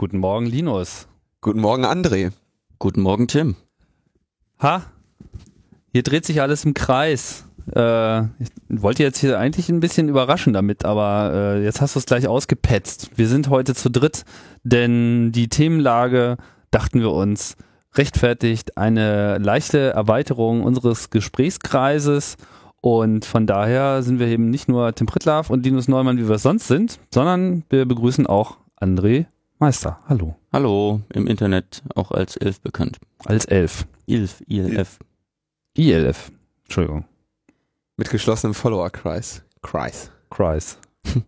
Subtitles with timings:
[0.00, 1.08] Guten Morgen, Linus.
[1.42, 2.32] Guten Morgen, André.
[2.78, 3.56] Guten Morgen, Tim.
[4.58, 4.84] Ha,
[5.92, 7.44] hier dreht sich alles im Kreis.
[7.76, 11.98] Äh, ich wollte jetzt hier eigentlich ein bisschen überraschen damit, aber äh, jetzt hast du
[11.98, 13.10] es gleich ausgepetzt.
[13.16, 14.24] Wir sind heute zu dritt,
[14.62, 16.38] denn die Themenlage,
[16.70, 17.58] dachten wir uns,
[17.94, 22.38] rechtfertigt eine leichte Erweiterung unseres Gesprächskreises
[22.80, 26.36] und von daher sind wir eben nicht nur Tim Pritlaff und Linus Neumann, wie wir
[26.36, 29.26] es sonst sind, sondern wir begrüßen auch André
[29.60, 30.00] Meister.
[30.08, 30.36] Hallo.
[30.54, 32.98] Hallo, im Internet auch als Elf bekannt.
[33.26, 33.86] Als Elf.
[34.06, 34.98] ILF, ILF.
[35.76, 36.32] ILF.
[36.64, 37.04] Entschuldigung.
[37.98, 39.44] Mit geschlossenem Follower-Kreis.
[39.60, 40.10] Kreis.
[40.30, 40.78] Kreis.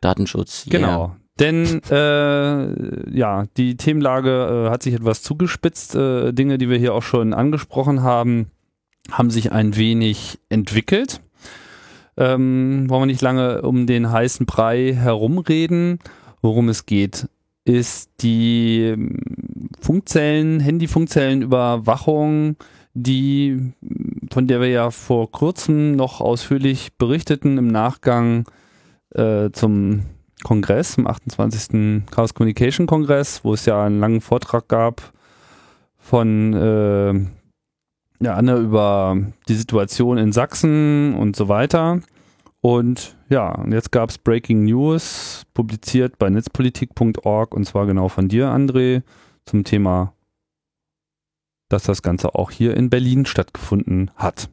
[0.00, 0.66] Datenschutz.
[0.68, 1.14] Genau.
[1.38, 5.94] Denn äh, ja, die Themenlage äh, hat sich etwas zugespitzt.
[5.94, 8.50] Äh, Dinge, die wir hier auch schon angesprochen haben,
[9.12, 11.20] haben sich ein wenig entwickelt.
[12.16, 16.00] Ähm, wollen wir nicht lange um den heißen Brei herumreden.
[16.42, 17.28] Worum es geht,
[17.64, 19.16] ist die ähm,
[19.80, 22.56] Funkzellen, Handyfunkzellenüberwachung,
[22.94, 23.72] die,
[24.32, 28.44] von der wir ja vor kurzem noch ausführlich berichteten im Nachgang
[29.14, 30.02] äh, zum
[30.44, 32.04] Kongress, im 28.
[32.10, 35.12] Chaos Communication Kongress, wo es ja einen langen Vortrag gab
[35.98, 37.12] von äh,
[38.24, 39.16] ja, Anne über
[39.48, 42.00] die Situation in Sachsen und so weiter.
[42.60, 48.28] Und ja, und jetzt gab es Breaking News, publiziert bei netzpolitik.org und zwar genau von
[48.28, 49.02] dir, André,
[49.44, 50.12] zum Thema,
[51.68, 54.50] dass das Ganze auch hier in Berlin stattgefunden hat.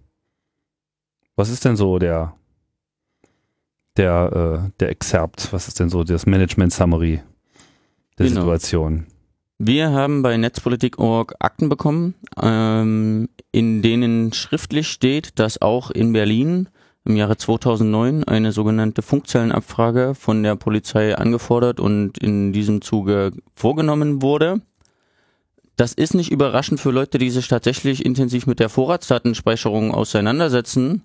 [1.36, 2.36] Was ist denn so der,
[3.98, 5.52] der, äh, der Exerpt?
[5.52, 7.22] Was ist denn so das Management Summary
[8.18, 8.42] der genau.
[8.42, 9.08] Situation?
[9.58, 16.68] Wir haben bei Netzpolitik.org Akten bekommen, ähm, in denen schriftlich steht, dass auch in Berlin
[17.06, 24.22] im Jahre 2009 eine sogenannte Funkzellenabfrage von der Polizei angefordert und in diesem Zuge vorgenommen
[24.22, 24.62] wurde.
[25.76, 31.04] Das ist nicht überraschend für Leute, die sich tatsächlich intensiv mit der Vorratsdatenspeicherung auseinandersetzen.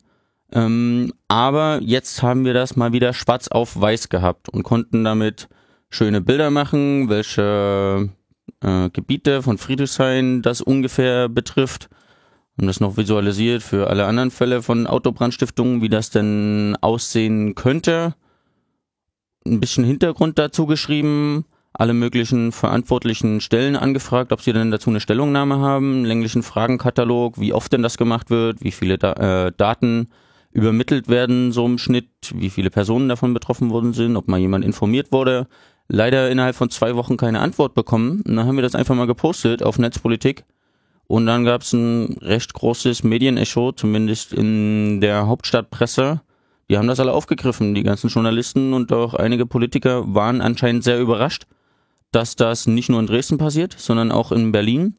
[0.52, 5.48] Ähm, aber jetzt haben wir das mal wieder schwarz auf weiß gehabt und konnten damit
[5.90, 8.10] schöne Bilder machen, welche
[8.60, 11.88] äh, Gebiete von Friedrichshain das ungefähr betrifft
[12.60, 18.14] haben das noch visualisiert für alle anderen Fälle von Autobrandstiftungen, wie das denn aussehen könnte.
[19.46, 25.00] Ein bisschen Hintergrund dazu geschrieben, alle möglichen verantwortlichen Stellen angefragt, ob sie denn dazu eine
[25.00, 30.08] Stellungnahme haben, länglichen Fragenkatalog, wie oft denn das gemacht wird, wie viele da äh, Daten
[30.52, 34.66] übermittelt werden, so im Schnitt, wie viele Personen davon betroffen worden sind, ob mal jemand
[34.66, 35.46] informiert wurde.
[35.88, 38.20] Leider innerhalb von zwei Wochen keine Antwort bekommen.
[38.20, 40.44] Und dann haben wir das einfach mal gepostet auf Netzpolitik
[41.10, 46.20] und dann gab es ein recht großes Medienecho, zumindest in der Hauptstadtpresse.
[46.68, 47.74] Die haben das alle aufgegriffen.
[47.74, 51.48] Die ganzen Journalisten und auch einige Politiker waren anscheinend sehr überrascht,
[52.12, 54.94] dass das nicht nur in Dresden passiert, sondern auch in Berlin.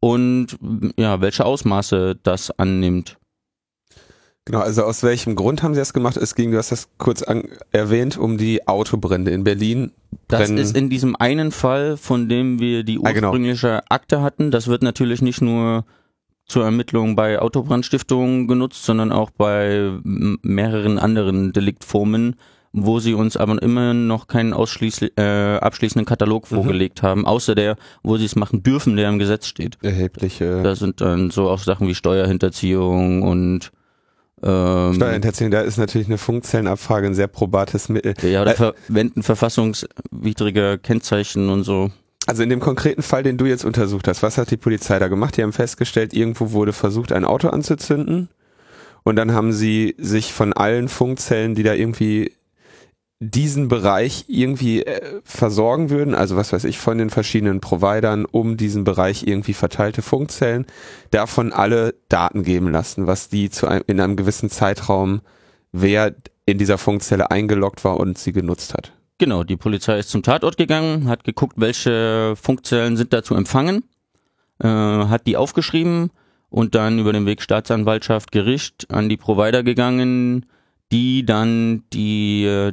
[0.00, 0.48] Und
[0.98, 3.17] ja, welche Ausmaße das annimmt.
[4.48, 6.16] Genau, also aus welchem Grund haben sie das gemacht?
[6.16, 7.22] Es ging, du hast das kurz
[7.70, 9.92] erwähnt, um die Autobrände in Berlin.
[10.26, 13.84] Das ist in diesem einen Fall, von dem wir die ursprüngliche ah, genau.
[13.90, 14.50] Akte hatten.
[14.50, 15.84] Das wird natürlich nicht nur
[16.46, 22.36] zur Ermittlung bei Autobrandstiftungen genutzt, sondern auch bei mehreren anderen Deliktformen,
[22.72, 26.54] wo sie uns aber immer noch keinen äh, abschließenden Katalog mhm.
[26.54, 29.76] vorgelegt haben, außer der, wo sie es machen dürfen, der im Gesetz steht.
[29.82, 30.62] Erhebliche.
[30.62, 33.72] Da sind dann so auch Sachen wie Steuerhinterziehung und
[34.42, 38.14] ähm, Steuerhinterziehung, da ist natürlich eine Funkzellenabfrage ein sehr probates Mittel.
[38.22, 41.90] Ja, oder äh, verwenden verfassungswidrige Kennzeichen und so.
[42.26, 45.08] Also in dem konkreten Fall, den du jetzt untersucht hast, was hat die Polizei da
[45.08, 45.36] gemacht?
[45.36, 48.28] Die haben festgestellt, irgendwo wurde versucht, ein Auto anzuzünden.
[49.02, 52.32] Und dann haben sie sich von allen Funkzellen, die da irgendwie
[53.20, 58.56] diesen Bereich irgendwie äh, versorgen würden, also was weiß ich, von den verschiedenen Providern um
[58.56, 60.66] diesen Bereich irgendwie verteilte Funkzellen,
[61.10, 65.20] davon alle Daten geben lassen, was die zu einem, in einem gewissen Zeitraum,
[65.72, 66.14] wer
[66.46, 68.92] in dieser Funkzelle eingeloggt war und sie genutzt hat.
[69.18, 73.82] Genau, die Polizei ist zum Tatort gegangen, hat geguckt, welche Funkzellen sind dazu empfangen,
[74.62, 76.10] äh, hat die aufgeschrieben
[76.50, 80.46] und dann über den Weg Staatsanwaltschaft, Gericht an die Provider gegangen,
[80.92, 82.72] die dann die äh,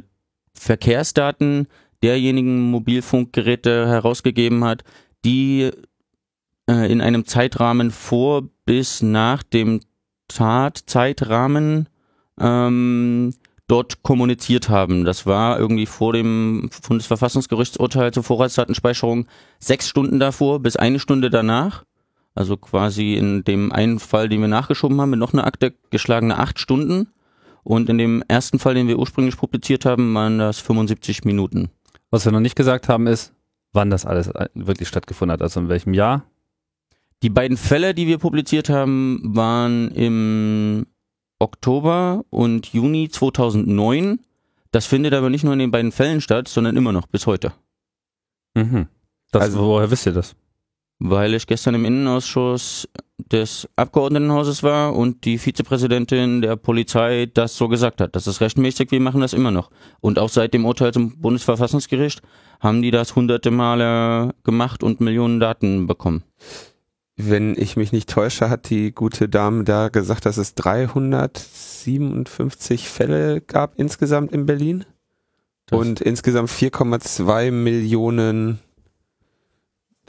[0.58, 1.68] Verkehrsdaten
[2.02, 4.84] derjenigen Mobilfunkgeräte herausgegeben hat,
[5.24, 5.70] die
[6.68, 9.80] äh, in einem Zeitrahmen vor bis nach dem
[10.28, 11.88] Tatzeitrahmen
[12.38, 13.32] ähm,
[13.68, 15.04] dort kommuniziert haben.
[15.04, 19.26] Das war irgendwie vor dem Bundesverfassungsgerichtsurteil zur Vorratsdatenspeicherung
[19.58, 21.84] sechs Stunden davor bis eine Stunde danach.
[22.34, 26.38] Also quasi in dem einen Fall, den wir nachgeschoben haben, mit noch einer Akte geschlagene
[26.38, 27.08] acht Stunden.
[27.66, 31.68] Und in dem ersten Fall, den wir ursprünglich publiziert haben, waren das 75 Minuten.
[32.10, 33.32] Was wir noch nicht gesagt haben ist,
[33.72, 36.22] wann das alles äh, wirklich stattgefunden hat, also in welchem Jahr.
[37.24, 40.86] Die beiden Fälle, die wir publiziert haben, waren im
[41.40, 44.20] Oktober und Juni 2009.
[44.70, 47.52] Das findet aber nicht nur in den beiden Fällen statt, sondern immer noch bis heute.
[48.54, 48.86] Mhm.
[49.32, 50.36] Das, Also- woher wisst ihr das?
[50.98, 52.88] Weil ich gestern im Innenausschuss
[53.18, 58.14] des Abgeordnetenhauses war und die Vizepräsidentin der Polizei das so gesagt hat.
[58.14, 59.70] Das ist rechtmäßig, wir machen das immer noch.
[60.00, 62.22] Und auch seit dem Urteil zum Bundesverfassungsgericht
[62.60, 66.24] haben die das hunderte Male gemacht und Millionen Daten bekommen.
[67.16, 73.40] Wenn ich mich nicht täusche, hat die gute Dame da gesagt, dass es 357 Fälle
[73.40, 74.84] gab insgesamt in Berlin
[75.66, 78.58] Das- und insgesamt 4,2 Millionen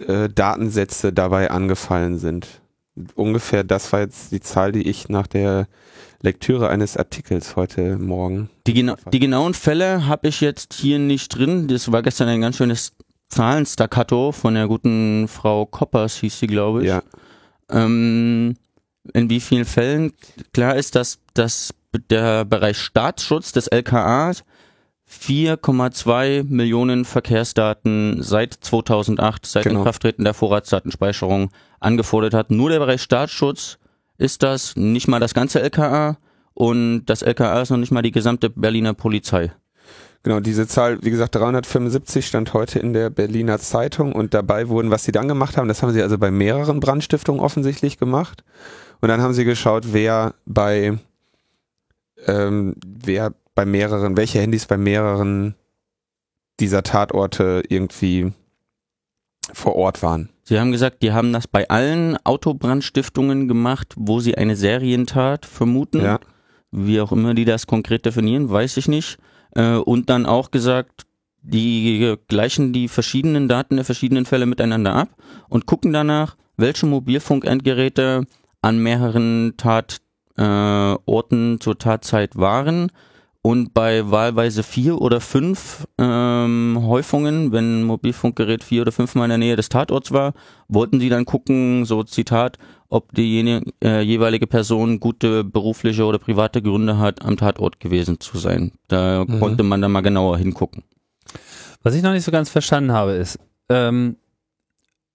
[0.01, 2.47] äh, Datensätze dabei angefallen sind.
[3.15, 5.67] Ungefähr das war jetzt die Zahl, die ich nach der
[6.21, 8.49] Lektüre eines Artikels heute Morgen.
[8.65, 11.67] Die, gena die genauen Fälle habe ich jetzt hier nicht drin.
[11.67, 12.93] Das war gestern ein ganz schönes
[13.29, 16.87] Zahlenstaccato von der guten Frau Koppers, hieß sie, glaube ich.
[16.87, 17.03] Ja,
[17.69, 18.55] Ähm,
[19.13, 20.13] in wie vielen Fällen?
[20.53, 21.73] Klar ist, dass, dass
[22.09, 24.31] der Bereich Staatsschutz des LKA
[25.09, 29.79] 4,2 Millionen Verkehrsdaten seit 2008, seit Genau.
[29.79, 31.49] Inkrafttreten der Vorratsdatenspeicherung
[31.79, 32.51] angefordert hat.
[32.51, 33.77] Nur der Bereich Staatsschutz
[34.17, 36.17] ist das, nicht mal das ganze LKA
[36.53, 39.51] und das LKA ist noch nicht mal die gesamte Berliner Polizei.
[40.23, 40.39] genau.
[40.41, 45.03] Diese Zahl, wie gesagt, 375 stand heute in der Berliner Zeitung und dabei wurden, was
[45.05, 48.43] sie dann gemacht haben, das haben sie also bei mehreren Brandstiftungen offensichtlich gemacht.
[48.99, 50.97] Und dann haben sie geschaut, wer bei,
[52.25, 55.55] ähm, wer bei mehreren, welche Handys bei mehreren
[56.59, 58.31] dieser Tatorte irgendwie
[59.51, 60.29] vor Ort waren.
[60.43, 66.01] Sie haben gesagt, die haben das bei allen Autobrandstiftungen gemacht, wo sie eine Serientat vermuten.
[66.01, 66.19] Ja.
[66.69, 69.17] Wie auch immer die das konkret definieren, weiß ich nicht.
[69.55, 71.07] Äh, und dann auch gesagt,
[71.41, 75.09] die gleichen die verschiedenen Daten der verschiedenen Fälle miteinander ab
[75.49, 78.27] und gucken danach, welche Mobilfunkendgeräte
[78.61, 82.91] an mehreren Tatorten äh, zur Tatzeit waren.
[83.47, 89.29] Und bei wahlweise vier oder fünf ähm, Häufungen, wenn ein Mobilfunkgerät vier oder fünfmal in
[89.29, 90.33] der Nähe des Tatorts war,
[90.67, 92.57] wollten sie dann gucken, so Zitat,
[92.89, 98.37] ob die äh, jeweilige Person gute berufliche oder private Gründe hat, am Tatort gewesen zu
[98.37, 98.73] sein.
[98.89, 99.39] Da Mhm.
[99.39, 100.83] konnte man dann mal genauer hingucken.
[101.83, 103.39] Was ich noch nicht so ganz verstanden habe, ist,
[103.69, 104.17] ähm,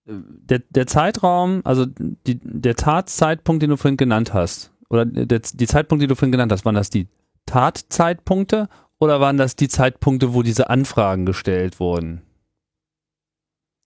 [0.06, 1.84] der, der Zeitraum, also
[2.26, 6.32] die, der Tatzeitpunkt, den du vorhin genannt hast, oder der, die Zeitpunkte, die du vorhin
[6.32, 7.08] genannt hast, waren das die
[7.46, 8.68] Tatzeitpunkte
[8.98, 12.22] oder waren das die Zeitpunkte, wo diese Anfragen gestellt wurden?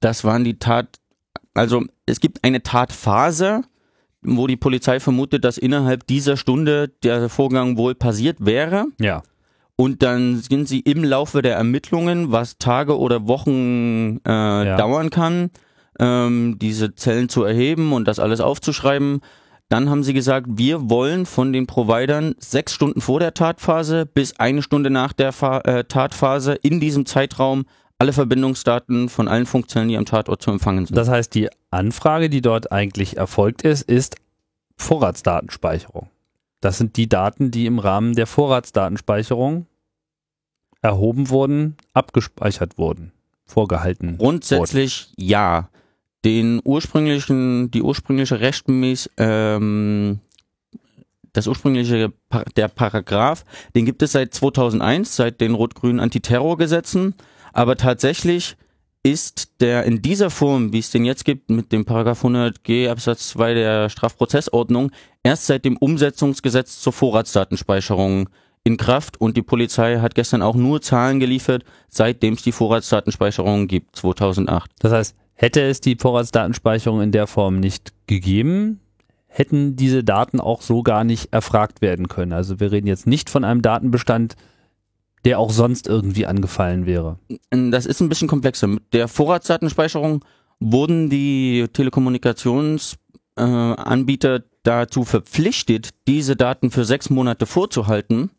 [0.00, 0.98] Das waren die Tat,
[1.54, 3.62] also es gibt eine Tatphase,
[4.22, 8.86] wo die Polizei vermutet, dass innerhalb dieser Stunde der Vorgang wohl passiert wäre.
[9.00, 9.22] Ja.
[9.76, 15.50] Und dann sind sie im Laufe der Ermittlungen, was Tage oder Wochen äh, dauern kann,
[15.98, 19.20] ähm, diese Zellen zu erheben und das alles aufzuschreiben.
[19.68, 24.38] Dann haben sie gesagt, wir wollen von den Providern sechs Stunden vor der Tatphase bis
[24.38, 27.66] eine Stunde nach der Fa äh, Tatphase in diesem Zeitraum
[27.98, 30.96] alle Verbindungsdaten von allen Funktionen, die am Tatort zu empfangen sind.
[30.96, 34.16] Das heißt, die Anfrage, die dort eigentlich erfolgt ist, ist
[34.76, 36.10] Vorratsdatenspeicherung.
[36.60, 39.66] Das sind die Daten, die im Rahmen der Vorratsdatenspeicherung
[40.82, 43.12] erhoben wurden, abgespeichert wurden,
[43.46, 44.18] vorgehalten.
[44.18, 45.70] Grundsätzlich ja.
[46.24, 50.20] Den ursprünglichen, die ursprüngliche rechtmäßig, ähm,
[51.32, 52.12] das ursprüngliche,
[52.56, 57.14] der Paragraph, den gibt es seit 2001, seit den rot-grünen Antiterrorgesetzen,
[57.52, 58.56] aber tatsächlich
[59.02, 63.28] ist der in dieser Form, wie es den jetzt gibt, mit dem Paragraph 100g Absatz
[63.28, 64.90] 2 der Strafprozessordnung,
[65.22, 68.28] erst seit dem Umsetzungsgesetz zur Vorratsdatenspeicherung
[68.64, 73.68] in Kraft und die Polizei hat gestern auch nur Zahlen geliefert, seitdem es die Vorratsdatenspeicherung
[73.68, 74.72] gibt, 2008.
[74.80, 78.80] Das heißt, hätte es die Vorratsdatenspeicherung in der Form nicht gegeben,
[79.28, 82.32] hätten diese Daten auch so gar nicht erfragt werden können.
[82.32, 84.34] Also wir reden jetzt nicht von einem Datenbestand,
[85.24, 87.20] der auch sonst irgendwie angefallen wäre.
[87.50, 88.66] Das ist ein bisschen komplexer.
[88.66, 90.24] Mit der Vorratsdatenspeicherung
[90.58, 98.30] wurden die Telekommunikationsanbieter äh, dazu verpflichtet, diese Daten für sechs Monate vorzuhalten.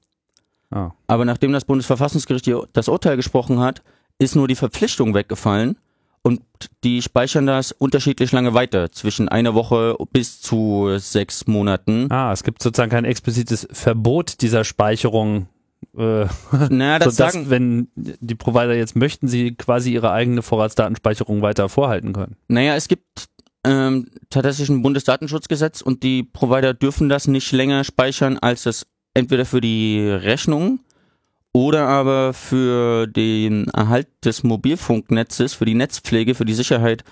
[0.72, 0.94] Ah.
[1.06, 3.84] Aber nachdem das Bundesverfassungsgericht das Urteil gesprochen hat,
[4.18, 5.78] ist nur die Verpflichtung weggefallen
[6.22, 6.42] und
[6.84, 12.12] die speichern das unterschiedlich lange weiter, zwischen einer Woche bis zu sechs Monaten.
[12.12, 15.48] Ah, es gibt sozusagen kein explizites Verbot dieser Speicherung.
[15.98, 16.26] Äh,
[16.70, 21.70] Naja, das sodass, sagen, wenn die Provider jetzt möchten, sie quasi ihre eigene Vorratsdatenspeicherung weiter
[21.70, 22.36] vorhalten können.
[22.48, 23.30] Naja, es gibt
[23.64, 29.46] ähm, tatsächlich ein Bundesdatenschutzgesetz und die Provider dürfen das nicht länger speichern, als es entweder
[29.46, 30.80] für die Rechnung
[31.58, 37.04] oder aber für den Erhalt des Mobilfunknetzes, für die Netzpflege, für die Sicherheit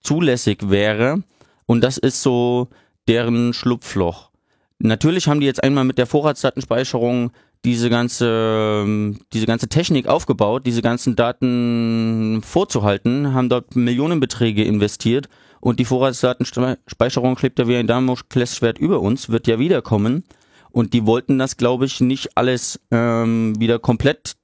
[0.00, 1.22] zulässig wäre.
[1.66, 2.68] Und das ist so
[3.08, 4.30] deren Schlupfloch.
[4.78, 10.64] Natürlich haben die jetzt einmal mit der Vorratsdatenspeicherung diese ganze, ähm, diese ganze Technik aufgebaut,
[10.64, 15.28] diese ganzen Daten vorzuhalten, haben dort Millionenbeträge investiert
[15.60, 20.24] und die Vorratsdatenspeicherung klebt ja wie ein Damoklesschwert über uns, wird ja wiederkommen.
[20.72, 24.36] Und die wollten das, glaube ich, nicht alles ähm, wieder komplett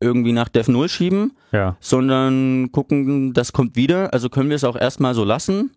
[0.00, 1.76] irgendwie nach Dev 0 schieben, Ja.
[1.80, 4.12] sondern gucken, das kommt wieder.
[4.12, 5.70] Also können wir es auch erstmal so lassen.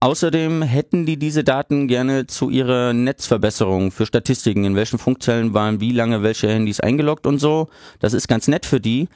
[0.00, 5.80] Außerdem hätten die diese Daten gerne zu ihrer Netzverbesserung für Statistiken, in welchen Funkzellen waren
[5.80, 7.68] wie lange welche Handys eingeloggt und so.
[8.00, 9.08] Das ist ganz nett für die.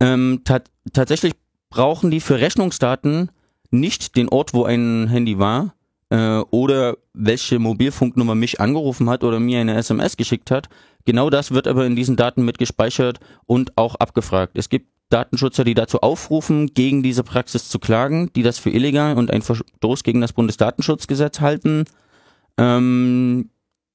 [0.00, 0.60] Ähm, ta
[0.92, 1.34] tatsächlich
[1.68, 3.30] brauchen die für Rechnungsdaten
[3.70, 5.74] nicht den Ort, wo ein Handy war
[6.12, 10.68] äh, oder welche Mobilfunknummer mich angerufen hat oder mir eine SMS geschickt hat.
[11.06, 14.58] Genau das wird aber in diesen Daten mit gespeichert und auch abgefragt.
[14.58, 19.16] Es gibt Datenschützer, die dazu aufrufen, gegen diese Praxis zu klagen, die das für illegal
[19.16, 21.84] und ein Verstoß gegen das Bundesdatenschutzgesetz halten.
[22.58, 23.48] Ähm,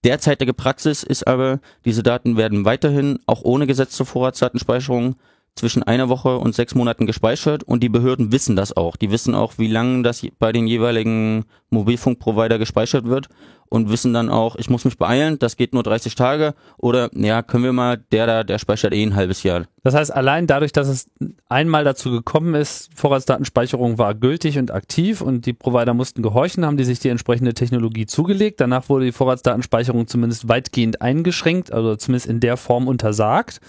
[0.03, 5.17] derzeitige Praxis ist aber, diese Daten werden weiterhin auch ohne Gesetz zur Vorratsdatenspeicherung
[5.57, 8.95] zwischen einer Woche und sechs Monaten gespeichert und die Behörden wissen das auch.
[8.95, 13.27] Die wissen auch, wie lange das bei den jeweiligen Mobilfunkprovider gespeichert wird
[13.69, 17.41] und wissen dann auch, ich muss mich beeilen, das geht nur 30 Tage oder ja,
[17.41, 19.65] können wir mal, der da, der speichert eh ein halbes Jahr.
[19.83, 21.09] Das heißt, allein dadurch, dass es
[21.49, 26.77] einmal dazu gekommen ist, Vorratsdatenspeicherung war gültig und aktiv und die Provider mussten gehorchen, haben
[26.77, 28.61] die sich die entsprechende Technologie zugelegt.
[28.61, 33.59] Danach wurde die Vorratsdatenspeicherung zumindest weitgehend eingeschränkt, also zumindest in der Form untersagt.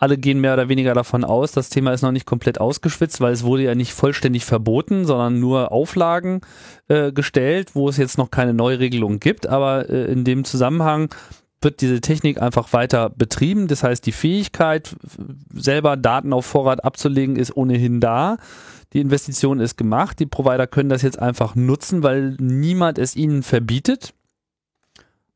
[0.00, 3.32] Alle gehen mehr oder weniger davon aus, das Thema ist noch nicht komplett ausgeschwitzt, weil
[3.32, 6.40] es wurde ja nicht vollständig verboten, sondern nur Auflagen
[6.86, 9.48] äh, gestellt, wo es jetzt noch keine Neuregelung gibt.
[9.48, 11.12] Aber äh, in dem Zusammenhang
[11.60, 13.66] wird diese Technik einfach weiter betrieben.
[13.66, 14.94] Das heißt, die Fähigkeit,
[15.52, 18.36] selber Daten auf Vorrat abzulegen, ist ohnehin da.
[18.92, 20.18] Die Investition ist gemacht.
[20.20, 24.14] Die Provider können das jetzt einfach nutzen, weil niemand es ihnen verbietet.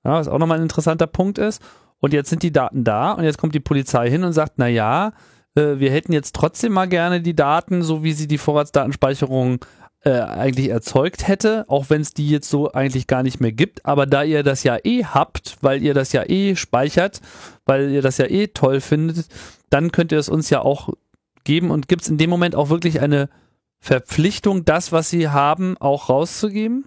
[0.04, 1.62] Ja, was auch nochmal ein interessanter Punkt ist.
[2.02, 4.66] Und jetzt sind die Daten da und jetzt kommt die Polizei hin und sagt, na
[4.66, 5.12] ja,
[5.54, 9.64] äh, wir hätten jetzt trotzdem mal gerne die Daten, so wie sie die Vorratsdatenspeicherung
[10.04, 13.86] äh, eigentlich erzeugt hätte, auch wenn es die jetzt so eigentlich gar nicht mehr gibt.
[13.86, 17.20] Aber da ihr das ja eh habt, weil ihr das ja eh speichert,
[17.66, 19.28] weil ihr das ja eh toll findet,
[19.70, 20.88] dann könnt ihr es uns ja auch
[21.44, 23.28] geben und gibt es in dem Moment auch wirklich eine
[23.78, 26.86] Verpflichtung, das, was sie haben, auch rauszugeben?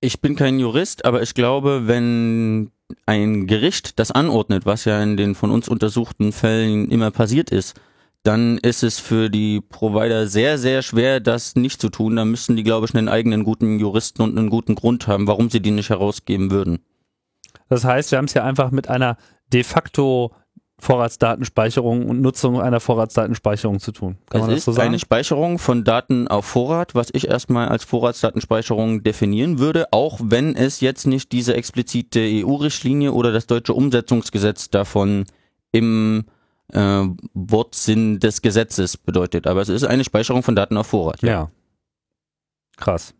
[0.00, 2.72] Ich bin kein Jurist, aber ich glaube, wenn
[3.06, 7.74] ein Gericht das anordnet, was ja in den von uns untersuchten Fällen immer passiert ist,
[8.22, 12.16] dann ist es für die Provider sehr, sehr schwer, das nicht zu tun.
[12.16, 15.50] Da müssen die, glaube ich, einen eigenen guten Juristen und einen guten Grund haben, warum
[15.50, 16.78] sie die nicht herausgeben würden.
[17.68, 19.18] Das heißt, wir haben es ja einfach mit einer
[19.52, 20.32] de facto
[20.80, 24.16] Vorratsdatenspeicherung und Nutzung einer Vorratsdatenspeicherung zu tun.
[24.28, 24.88] Kann es man das ist so sagen?
[24.88, 30.56] eine Speicherung von Daten auf Vorrat, was ich erstmal als Vorratsdatenspeicherung definieren würde, auch wenn
[30.56, 35.26] es jetzt nicht diese explizite EU-Richtlinie oder das deutsche Umsetzungsgesetz davon
[35.70, 36.24] im
[36.72, 37.04] äh,
[37.34, 39.46] Wortsinn des Gesetzes bedeutet.
[39.46, 41.22] Aber es ist eine Speicherung von Daten auf Vorrat.
[41.22, 41.50] Ja.
[42.76, 43.14] Krass.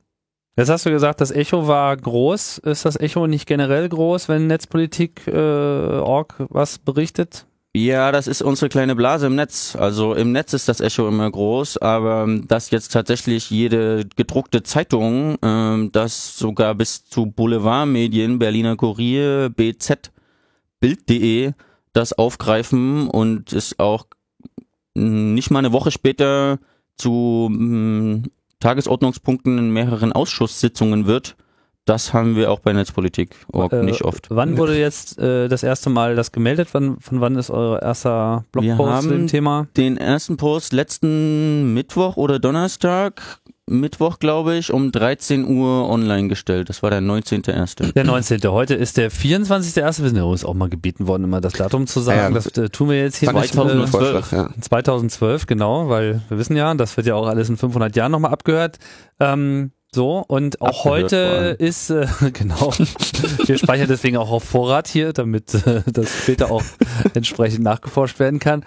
[0.57, 2.59] Jetzt hast du gesagt, das Echo war groß.
[2.59, 7.47] Ist das Echo nicht generell groß, wenn Netzpolitik äh, was berichtet?
[7.77, 9.75] Ja, das ist unsere kleine Blase im Netz.
[9.75, 14.63] Also im Netz ist das Echo immer groß, aber ähm, dass jetzt tatsächlich jede gedruckte
[14.63, 20.13] Zeitung, ähm, das sogar bis zu Boulevardmedien, Berliner Kurier, BZ,
[20.79, 21.53] Bild.de
[21.93, 24.07] das aufgreifen und es auch
[24.95, 26.61] mh, nicht mal eine Woche später
[26.97, 28.29] zu mh,
[28.61, 31.37] Tagesordnungspunkten in mehreren Ausschusssitzungen wird,
[31.85, 34.29] das haben wir auch bei Netzpolitik Äh, nicht oft.
[34.31, 36.69] Wann wurde jetzt äh, das erste Mal das gemeldet?
[36.73, 39.67] Wann, von wann ist euer erster Blogpost zu dem Thema?
[39.77, 43.21] den ersten Post letzten Mittwoch oder Donnerstag,
[43.67, 46.69] Mittwoch glaube ich, um 13 Uhr online gestellt.
[46.69, 47.93] Das war der 19.01.
[47.93, 48.43] Der 19.
[48.45, 49.83] Heute ist der 24.1.
[49.83, 52.21] Wir sind ja uns auch mal gebeten worden, immer das Datum zu sagen.
[52.21, 53.55] Ah ja, das äh, tun wir jetzt hier Fand nicht.
[53.55, 54.27] ich einen guten Äh, 2012.
[54.27, 54.61] Vorschlag, ja.
[54.61, 58.33] 2012, genau, weil wir wissen ja, das wird ja auch alles in 500 Jahren nochmal
[58.33, 58.79] abgehört.
[59.19, 62.73] Ähm, so, und auch Abgehört heute ist, äh, genau,
[63.47, 66.65] wir speichern deswegen auch auf Vorrat hier, damit äh, das später auch
[67.15, 68.65] entsprechend nachgeforscht werden kann.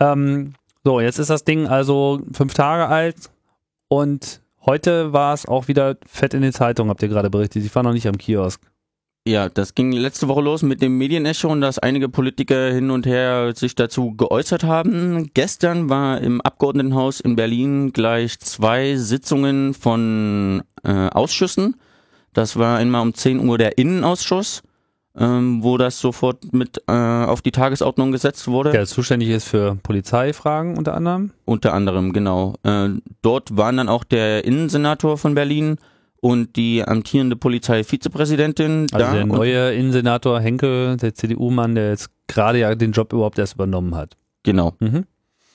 [0.00, 3.16] Ähm, so, jetzt ist das Ding also fünf Tage alt
[3.92, 7.62] und heute war es auch wieder fett in den Zeitungen, habt ihr gerade berichtet.
[7.62, 8.58] Ich war noch nicht am Kiosk.
[9.28, 13.04] Ja, das ging letzte Woche los mit dem Medienecho und dass einige Politiker hin und
[13.04, 15.30] her sich dazu geäußert haben.
[15.34, 21.76] Gestern war im Abgeordnetenhaus in Berlin gleich zwei Sitzungen von äh, Ausschüssen.
[22.32, 24.62] Das war einmal um 10 Uhr der Innenausschuss
[25.18, 28.72] ähm, wo das sofort mit äh, auf die Tagesordnung gesetzt wurde.
[28.72, 31.32] Der zuständig ist für Polizeifragen unter anderem.
[31.44, 32.54] Unter anderem, genau.
[32.62, 32.90] Äh,
[33.20, 35.76] dort waren dann auch der Innensenator von Berlin
[36.20, 39.12] und die amtierende Polizeivizepräsidentin Also da.
[39.12, 43.94] der neue Innensenator Henkel, der CDU-Mann, der jetzt gerade ja den Job überhaupt erst übernommen
[43.94, 44.16] hat.
[44.44, 44.74] Genau.
[44.78, 45.04] Mhm.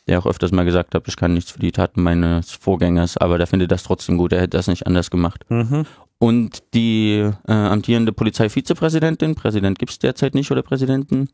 [0.08, 3.38] Der auch öfters mal gesagt hat, ich kann nichts für die Taten meines Vorgängers, aber
[3.38, 5.44] der findet das trotzdem gut, er hätte das nicht anders gemacht.
[5.50, 5.86] Mhm.
[6.20, 11.30] Und die äh, amtierende Polizeivizepräsidentin, Präsident gibt's derzeit nicht oder Präsidenten,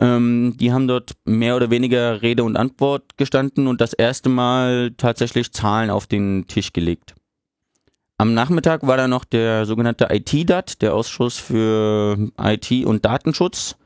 [0.00, 4.92] ähm, die haben dort mehr oder weniger Rede und Antwort gestanden und das erste Mal
[4.96, 7.14] tatsächlich Zahlen auf den Tisch gelegt.
[8.18, 13.76] Am Nachmittag war da noch der sogenannte IT-DAT, der Ausschuss für IT und Datenschutz.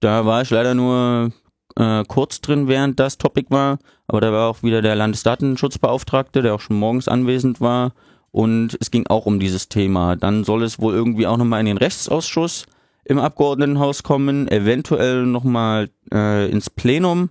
[0.00, 1.32] Da war ich leider nur
[1.76, 6.54] äh, kurz drin, während das Topic war, aber da war auch wieder der Landesdatenschutzbeauftragte, der
[6.54, 7.92] auch schon morgens anwesend war
[8.30, 10.16] und es ging auch um dieses Thema.
[10.16, 12.66] Dann soll es wohl irgendwie auch nochmal in den Rechtsausschuss
[13.04, 17.30] im Abgeordnetenhaus kommen, eventuell nochmal äh, ins Plenum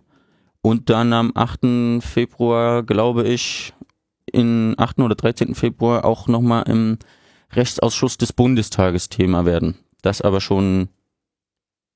[0.62, 2.04] und dann am 8.
[2.04, 3.74] Februar, glaube ich,
[4.32, 5.00] in 8.
[5.00, 5.56] oder 13.
[5.56, 6.98] Februar auch nochmal im
[7.52, 9.76] Rechtsausschuss des Bundestages Thema werden.
[10.02, 10.90] Das aber schon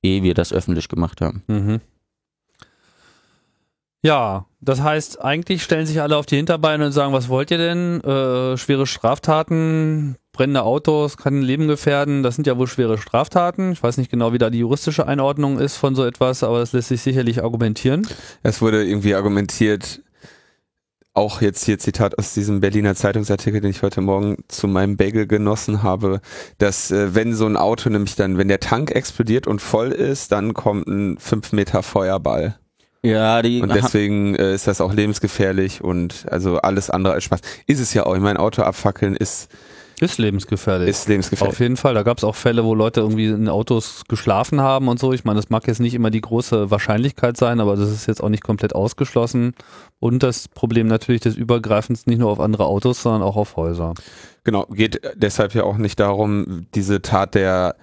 [0.03, 1.43] ehe wir das öffentlich gemacht haben.
[1.47, 1.81] Mhm.
[4.03, 7.57] Ja, das heißt, eigentlich stellen sich alle auf die Hinterbeine und sagen, was wollt ihr
[7.57, 8.01] denn?
[8.01, 13.71] Äh, schwere Straftaten, brennende Autos, kann Leben gefährden, das sind ja wohl schwere Straftaten.
[13.71, 16.73] Ich weiß nicht genau, wie da die juristische Einordnung ist von so etwas, aber das
[16.73, 18.07] lässt sich sicherlich argumentieren.
[18.43, 20.01] Es wurde irgendwie argumentiert,
[21.15, 25.25] auch jetzt hier Zitat aus diesem Berliner Zeitungsartikel, den ich heute Morgen zu meinem Bagel
[25.25, 26.21] genossen habe,
[26.59, 30.31] dass äh, wenn so ein Auto nämlich dann, wenn der Tank explodiert und voll ist,
[30.31, 32.59] dann kommt ein 5 Meter Feuerball.
[33.03, 37.41] Ja, die Und deswegen äh, ist das auch lebensgefährlich und also alles andere als Spaß.
[37.67, 38.15] Ist es ja auch.
[38.15, 39.49] Ich mein Auto abfackeln ist,
[40.01, 40.89] Ist lebensgefährlich.
[40.89, 41.53] ist lebensgefährlich.
[41.53, 41.93] Auf jeden Fall.
[41.93, 45.13] Da gab es auch Fälle, wo Leute irgendwie in Autos geschlafen haben und so.
[45.13, 48.21] Ich meine, das mag jetzt nicht immer die große Wahrscheinlichkeit sein, aber das ist jetzt
[48.21, 49.53] auch nicht komplett ausgeschlossen.
[49.99, 53.93] Und das Problem natürlich des Übergreifens nicht nur auf andere Autos, sondern auch auf Häuser.
[54.43, 57.75] Genau, geht deshalb ja auch nicht darum, diese Tat der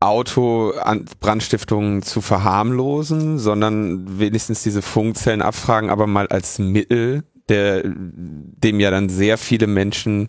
[0.00, 8.90] Autobrandstiftung zu verharmlosen, sondern wenigstens diese Funkzellen abfragen, aber mal als Mittel, der, dem ja
[8.90, 10.28] dann sehr viele Menschen,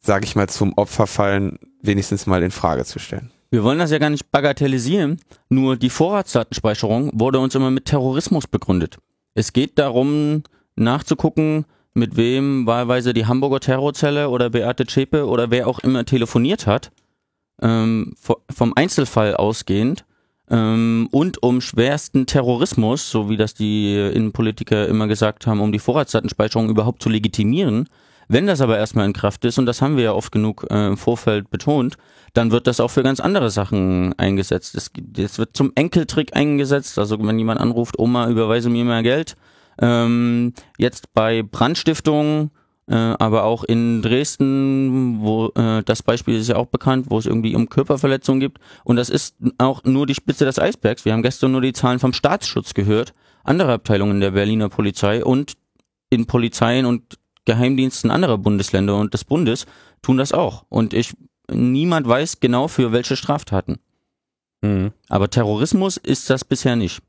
[0.00, 3.30] sage ich mal, zum Opfer fallen, wenigstens mal in Frage zu stellen.
[3.50, 8.46] Wir wollen das ja gar nicht bagatellisieren, nur die Vorratsdatenspeicherung wurde uns immer mit Terrorismus
[8.46, 8.98] begründet.
[9.34, 10.42] Es geht darum,
[10.76, 16.66] nachzugucken, mit wem wahlweise die Hamburger Terrorzelle oder Beate Zschäpe oder wer auch immer telefoniert
[16.66, 16.90] hat,
[17.62, 20.04] ähm, vo- vom Einzelfall ausgehend
[20.50, 25.78] ähm, und um schwersten Terrorismus, so wie das die Innenpolitiker immer gesagt haben, um die
[25.78, 27.88] Vorratsdatenspeicherung überhaupt zu legitimieren.
[28.30, 30.88] Wenn das aber erstmal in Kraft ist, und das haben wir ja oft genug äh,
[30.88, 31.96] im Vorfeld betont,
[32.34, 34.74] dann wird das auch für ganz andere Sachen eingesetzt.
[34.74, 39.34] Es, es wird zum Enkeltrick eingesetzt, also wenn jemand anruft, Oma, überweise mir mehr Geld.
[39.80, 42.50] Ähm, jetzt bei Brandstiftung,
[42.88, 47.26] äh, aber auch in Dresden, wo äh, das Beispiel ist ja auch bekannt, wo es
[47.26, 48.58] irgendwie um Körperverletzungen gibt.
[48.84, 51.04] Und das ist auch nur die Spitze des Eisbergs.
[51.04, 55.54] Wir haben gestern nur die Zahlen vom Staatsschutz gehört, andere Abteilungen der Berliner Polizei und
[56.10, 59.66] in Polizeien und Geheimdiensten anderer Bundesländer und des Bundes
[60.02, 60.64] tun das auch.
[60.68, 61.14] Und ich,
[61.50, 63.78] niemand weiß genau für welche Straftaten.
[65.08, 67.02] Aber Terrorismus ist das bisher nicht.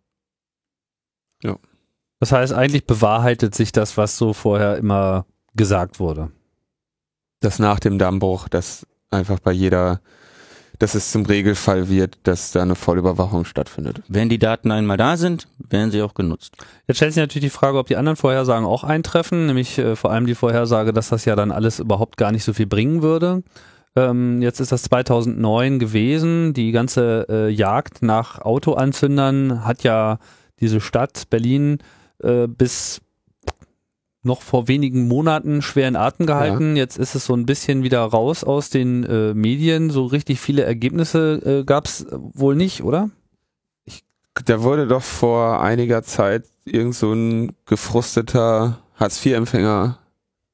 [2.20, 5.26] Das heißt, eigentlich bewahrheitet sich das, was so vorher immer
[5.60, 6.32] gesagt wurde.
[7.42, 10.00] dass nach dem Dammbruch, dass einfach bei jeder,
[10.78, 14.02] dass es zum Regelfall wird, dass da eine Vollüberwachung stattfindet.
[14.08, 16.56] Wenn die Daten einmal da sind, werden sie auch genutzt.
[16.88, 20.12] Jetzt stellt sich natürlich die Frage, ob die anderen Vorhersagen auch eintreffen, nämlich äh, vor
[20.12, 23.44] allem die Vorhersage, dass das ja dann alles überhaupt gar nicht so viel bringen würde.
[23.96, 26.54] Ähm, jetzt ist das 2009 gewesen.
[26.54, 30.20] Die ganze äh, Jagd nach Autoanzündern hat ja
[30.62, 31.80] diese Stadt Berlin
[32.24, 33.02] äh, bis
[34.22, 36.76] noch vor wenigen Monaten schwer in Atem gehalten.
[36.76, 39.90] Jetzt ist es so ein bisschen wieder raus aus den äh, Medien.
[39.90, 43.10] So richtig viele Ergebnisse äh, gab es wohl nicht, oder?
[44.46, 49.98] Da wurde doch vor einiger Zeit irgend so ein gefrusteter Hartz-IV-Empfänger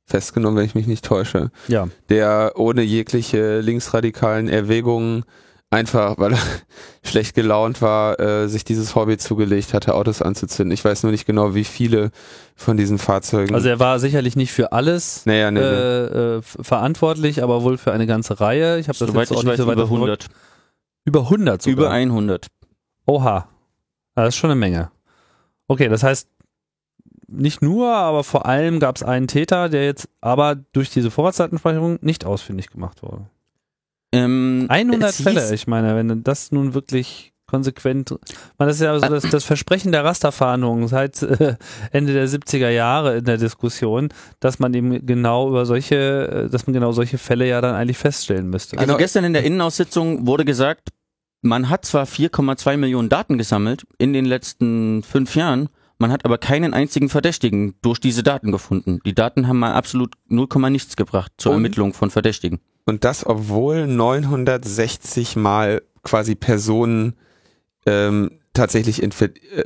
[0.07, 1.87] festgenommen, wenn ich mich nicht täusche, Ja.
[2.09, 5.23] der ohne jegliche linksradikalen Erwägungen
[5.69, 6.39] einfach, weil er
[7.03, 10.73] schlecht gelaunt war, äh, sich dieses Hobby zugelegt hatte, Autos anzuzünden.
[10.73, 12.11] Ich weiß nur nicht genau, wie viele
[12.55, 13.53] von diesen Fahrzeugen.
[13.53, 15.65] Also er war sicherlich nicht für alles naja, nee, nee.
[15.65, 18.79] äh, äh, verantwortlich, aber wohl für eine ganze Reihe.
[18.79, 20.01] Ich habe das Soweit jetzt auch ich nicht weiß, so weit über verfolgt.
[20.01, 20.27] 100.
[21.05, 21.73] Über 100 sogar.
[21.77, 22.47] Über 100.
[23.05, 23.47] Oha.
[24.15, 24.91] Das ist schon eine Menge.
[25.67, 26.29] Okay, das heißt,
[27.27, 31.99] nicht nur, aber vor allem gab es einen Täter, der jetzt aber durch diese Vorratsdatenspeicherung
[32.01, 33.25] nicht ausfindig gemacht wurde.
[34.15, 38.09] Ähm, 100 es hieß- Fälle, ich meine, wenn das nun wirklich konsequent,
[38.57, 41.55] man, das ist ja so das, das Versprechen der Rasterfahndung seit äh,
[41.91, 46.65] Ende der 70er Jahre in der Diskussion, dass man eben genau über solche, äh, dass
[46.65, 48.77] man genau solche Fälle ja dann eigentlich feststellen müsste.
[48.77, 48.97] Also Genau.
[48.97, 50.89] gestern in der Innenaussitzung wurde gesagt,
[51.41, 56.37] man hat zwar 4,2 Millionen Daten gesammelt in den letzten fünf Jahren, man hat aber
[56.37, 58.99] keinen einzigen Verdächtigen durch diese Daten gefunden.
[59.05, 61.57] Die Daten haben mal absolut 0, nichts gebracht zur Und?
[61.57, 62.59] Ermittlung von Verdächtigen.
[62.85, 67.15] Und das, obwohl 960 Mal quasi Personen
[67.85, 69.09] ähm, tatsächlich äh,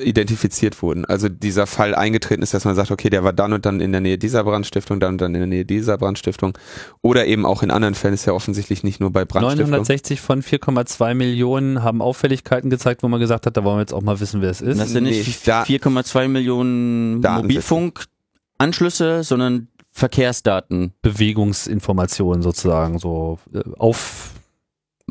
[0.03, 1.05] identifiziert wurden.
[1.05, 3.93] Also dieser Fall eingetreten ist, dass man sagt, okay, der war dann und dann in
[3.93, 6.57] der Nähe dieser Brandstiftung, dann und dann in der Nähe dieser Brandstiftung.
[7.01, 9.69] Oder eben auch in anderen Fällen ist ja offensichtlich nicht nur bei Brandstiftung.
[9.69, 13.93] 960 von 4,2 Millionen haben Auffälligkeiten gezeigt, wo man gesagt hat, da wollen wir jetzt
[13.93, 14.79] auch mal wissen, wer es ist.
[14.79, 17.21] Das sind Nee, nicht da- 4,2 Millionen.
[17.21, 20.93] Mobilfunkanschlüsse, sondern Verkehrsdaten.
[21.01, 24.31] Bewegungsinformationen sozusagen, so äh, auf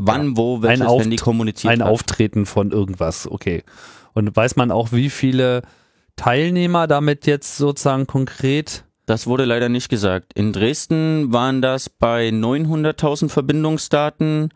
[0.06, 1.88] Wann, wo, welches Ein Handy Auft- kommuniziert ein hat.
[1.88, 3.62] Auftreten von irgendwas, okay.
[4.14, 5.62] Und weiß man auch, wie viele
[6.16, 10.32] Teilnehmer damit jetzt sozusagen konkret Das wurde leider nicht gesagt.
[10.34, 14.50] In Dresden waren das bei 900.000 Verbindungsdaten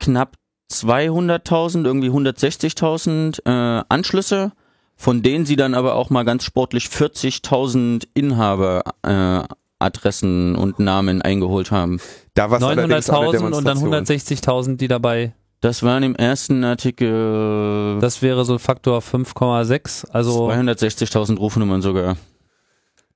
[0.00, 0.36] knapp
[0.70, 4.52] 200.000, irgendwie 160.000 äh, Anschlüsse,
[4.96, 9.42] von denen sie dann aber auch mal ganz sportlich 40.000 Inhaber äh,
[9.82, 12.00] Adressen und Namen eingeholt haben.
[12.34, 14.74] Da war es allerdings auch eine 900.000 und dann Demonstration.
[14.74, 20.10] 160.000, die dabei, Das waren im ersten Artikel das wäre so Faktor 5,6.
[20.10, 22.16] Also 260.000 Rufnummern sogar.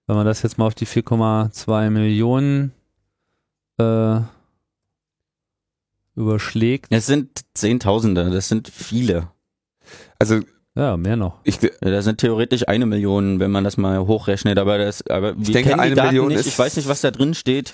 [0.07, 2.73] wenn man das jetzt mal auf die 4,2 Millionen
[3.79, 4.21] äh,
[6.15, 9.29] überschlägt, Es sind Zehntausende, das sind viele.
[10.19, 10.41] Also
[10.77, 11.41] ja, mehr noch.
[11.45, 15.35] ich, Ja, Das sind theoretisch eine Million, wenn man das mal hochrechnet, aber das, aber
[15.37, 16.41] wir denke, kennen die eine Daten Million nicht.
[16.41, 17.73] ist- Ich weiß nicht, was da drin steht.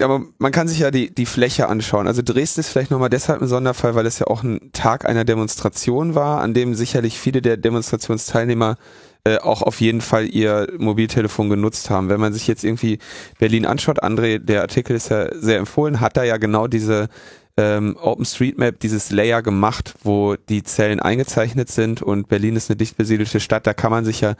[0.00, 2.06] aber man kann sich ja die, die Fläche anschauen.
[2.08, 5.24] Also Dresden ist vielleicht nochmal deshalb ein Sonderfall, weil es ja auch ein Tag einer
[5.24, 8.76] Demonstration war, an dem sicherlich viele der Demonstrationsteilnehmer
[9.24, 12.08] äh, auch auf jeden Fall ihr Mobiltelefon genutzt haben.
[12.08, 12.98] Wenn man sich jetzt irgendwie
[13.38, 17.08] Berlin anschaut, André, der Artikel ist ja sehr empfohlen, hat da ja genau diese
[17.56, 22.96] ähm, OpenStreetMap, dieses Layer gemacht, wo die Zellen eingezeichnet sind und Berlin ist eine dicht
[22.96, 24.34] besiedelte Stadt, da kann man sich ja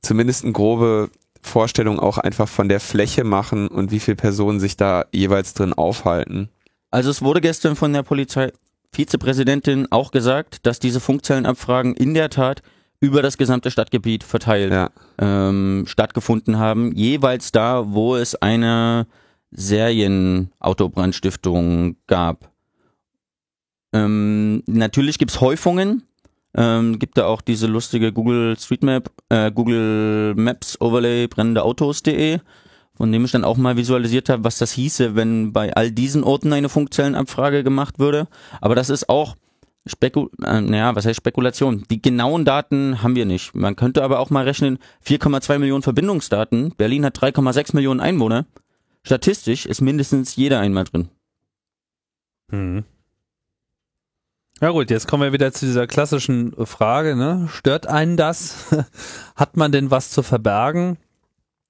[0.00, 1.10] zumindest eine grobe
[1.42, 5.74] Vorstellung auch einfach von der Fläche machen und wie viele Personen sich da jeweils drin
[5.74, 6.48] aufhalten.
[6.90, 8.50] Also es wurde gestern von der Polizei
[8.92, 12.62] Vizepräsidentin auch gesagt, dass diese Funkzellenabfragen in der Tat
[13.00, 14.88] über das gesamte Stadtgebiet verteilt Ja.
[15.18, 19.06] ähm, stattgefunden haben, jeweils da, wo es eine
[19.50, 22.50] Serienautobrandstiftung gab.
[23.94, 26.02] Ähm, natürlich gibt's Häufungen,
[26.56, 32.40] ähm, gibt da auch diese lustige Google Street Map, äh, Google Maps Overlay brennende Autos.de,
[32.96, 36.24] von dem ich dann auch mal visualisiert habe, was das hieße, wenn bei all diesen
[36.24, 38.26] Orten eine Funkzellenabfrage gemacht würde.
[38.60, 39.36] Aber das ist auch
[39.86, 41.84] Speku äh, naja, was heißt Spekulation?
[41.88, 43.54] Die genauen Daten haben wir nicht.
[43.54, 46.74] Man könnte aber auch mal rechnen, 4,2 Millionen Verbindungsdaten.
[46.76, 48.46] Berlin hat 3,6 Millionen Einwohner.
[49.04, 51.10] Statistisch ist mindestens jeder einmal drin.
[52.50, 52.84] Mhm.
[54.64, 57.50] Ja gut, jetzt kommen wir wieder zu dieser klassischen Frage, ne?
[57.52, 58.64] Stört einen das?
[59.36, 60.96] Hat man denn was zu verbergen?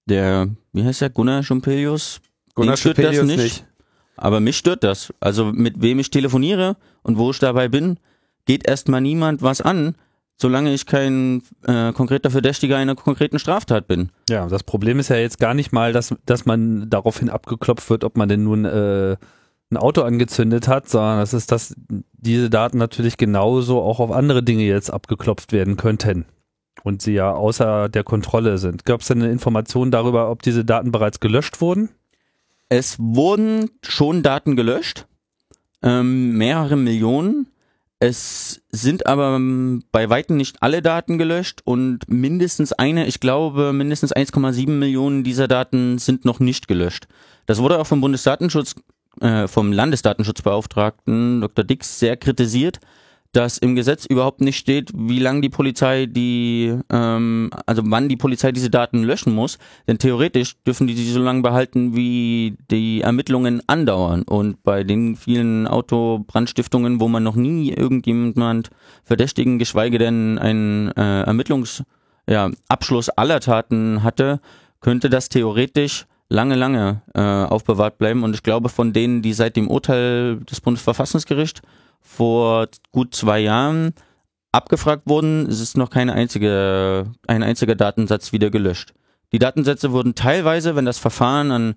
[0.07, 2.21] Der, wie heißt der, Gunnar Schumpelius?
[2.55, 3.43] Gunnar Den stört das Schupelius nicht.
[3.43, 3.67] nicht.
[4.17, 5.13] Aber mich stört das.
[5.19, 7.99] Also mit wem ich telefoniere und wo ich dabei bin,
[8.45, 9.97] geht erstmal niemand was an,
[10.37, 14.11] solange ich kein äh, konkreter Verdächtiger einer konkreten Straftat bin.
[14.29, 18.05] Ja, das Problem ist ja jetzt gar nicht mal, dass, dass man daraufhin abgeklopft wird,
[18.05, 19.17] ob man denn nun äh,
[19.71, 21.75] ein Auto angezündet hat, sondern das ist, dass
[22.13, 26.27] diese Daten natürlich genauso auch auf andere Dinge jetzt abgeklopft werden könnten.
[26.83, 28.85] Und sie ja außer der Kontrolle sind.
[28.85, 31.89] Gab es denn eine Information darüber, ob diese Daten bereits gelöscht wurden?
[32.69, 35.07] Es wurden schon Daten gelöscht,
[35.83, 37.47] ähm, mehrere Millionen.
[38.01, 43.73] Es sind aber ähm, bei weitem nicht alle Daten gelöscht und mindestens eine, ich glaube,
[43.73, 47.07] mindestens 1,7 Millionen dieser Daten sind noch nicht gelöscht.
[47.47, 48.75] Das wurde auch vom Bundesdatenschutz,
[49.25, 51.65] äh, vom Landesdatenschutzbeauftragten Dr.
[51.65, 52.79] Dix sehr kritisiert,
[53.33, 58.19] dass im Gesetz überhaupt nicht steht, wie lange die Polizei die, ähm, also wann die
[58.19, 59.59] Polizei diese Daten löschen muss.
[59.89, 64.23] Denn theoretisch dürfen die sie so lange behalten, wie die Ermittlungen andauern.
[64.23, 68.69] Und bei den vielen Autobrandstiftungen, wo man noch nie irgendjemand
[69.05, 71.83] verdächtigen, geschweige denn einen äh, Ermittlungs,
[72.29, 72.51] ja,
[73.17, 74.41] aller Taten hatte,
[74.81, 78.25] könnte das theoretisch lange, lange äh, aufbewahrt bleiben.
[78.25, 81.63] Und ich glaube, von denen, die seit dem Urteil des Bundesverfassungsgerichts
[82.01, 83.95] vor gut zwei Jahren
[84.53, 88.93] abgefragt wurden, ist noch keine einzige, ein einziger Datensatz wieder gelöscht.
[89.33, 91.75] Die Datensätze wurden teilweise, wenn das Verfahren an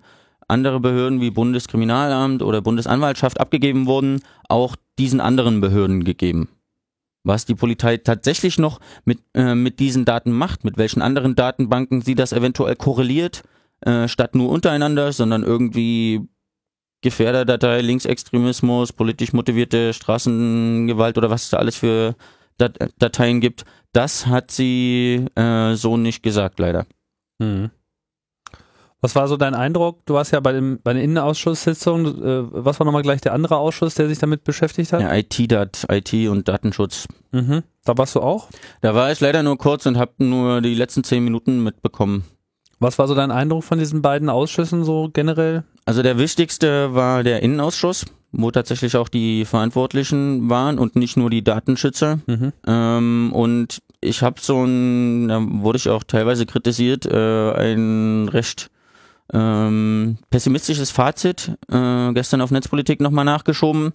[0.48, 6.48] andere Behörden wie Bundeskriminalamt oder Bundesanwaltschaft abgegeben wurden, auch diesen anderen Behörden gegeben.
[7.24, 12.00] Was die Polizei tatsächlich noch mit, äh, mit diesen Daten macht, mit welchen anderen Datenbanken
[12.00, 13.42] sie das eventuell korreliert,
[13.80, 16.28] äh, statt nur untereinander, sondern irgendwie
[17.00, 22.16] Gefährderdatei, Linksextremismus, politisch motivierte Straßengewalt oder was es da alles für
[22.56, 26.86] Dat Dateien gibt, das hat sie äh, so nicht gesagt, leider.
[27.38, 27.70] Mhm.
[29.00, 30.04] Was war so dein Eindruck?
[30.06, 32.06] Du warst ja bei, dem, bei der Innenausschusssitzung.
[32.06, 35.00] Äh, was war nochmal gleich der andere Ausschuss, der sich damit beschäftigt hat?
[35.00, 37.06] Ja, IT-Dat, IT und Datenschutz.
[37.30, 37.62] Mhm.
[37.84, 38.48] Da warst du auch?
[38.80, 42.24] Da war ich leider nur kurz und habe nur die letzten zehn Minuten mitbekommen.
[42.80, 45.64] Was war so dein Eindruck von diesen beiden Ausschüssen so generell?
[45.84, 51.30] Also der wichtigste war der Innenausschuss, wo tatsächlich auch die Verantwortlichen waren und nicht nur
[51.30, 52.20] die Datenschützer.
[52.26, 52.52] Mhm.
[52.66, 58.70] Ähm, und ich habe so ein, da wurde ich auch teilweise kritisiert, äh, ein recht
[59.32, 63.92] ähm, pessimistisches Fazit äh, gestern auf Netzpolitik nochmal nachgeschoben,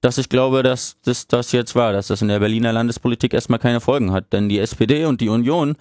[0.00, 3.58] dass ich glaube, dass das, das jetzt war, dass das in der Berliner Landespolitik erstmal
[3.58, 4.32] keine Folgen hat.
[4.32, 5.76] Denn die SPD und die Union,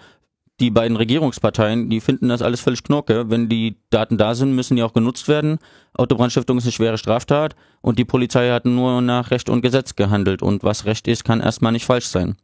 [0.59, 3.29] die beiden Regierungsparteien, die finden das alles völlig knorke.
[3.29, 5.59] Wenn die Daten da sind, müssen die auch genutzt werden.
[5.93, 10.41] Autobrandstiftung ist eine schwere Straftat und die Polizei hat nur nach Recht und Gesetz gehandelt.
[10.41, 12.37] Und was Recht ist, kann erstmal nicht falsch sein.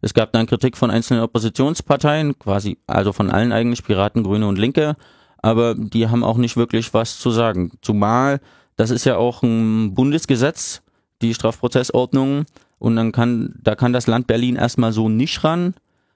[0.00, 4.58] Es gab dann Kritik von einzelnen Oppositionsparteien, quasi, also von allen eigentlich, Piraten, Grüne und
[4.58, 4.96] Linke,
[5.38, 7.72] aber die haben auch nicht wirklich was zu sagen.
[7.82, 8.40] Zumal,
[8.76, 10.82] das ist ja auch ein Bundesgesetz,
[11.20, 12.46] die Strafprozessordnung,
[12.80, 15.74] und dann kann, da kann das Land Berlin erstmal so nicht ran.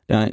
[0.09, 0.27] Ja,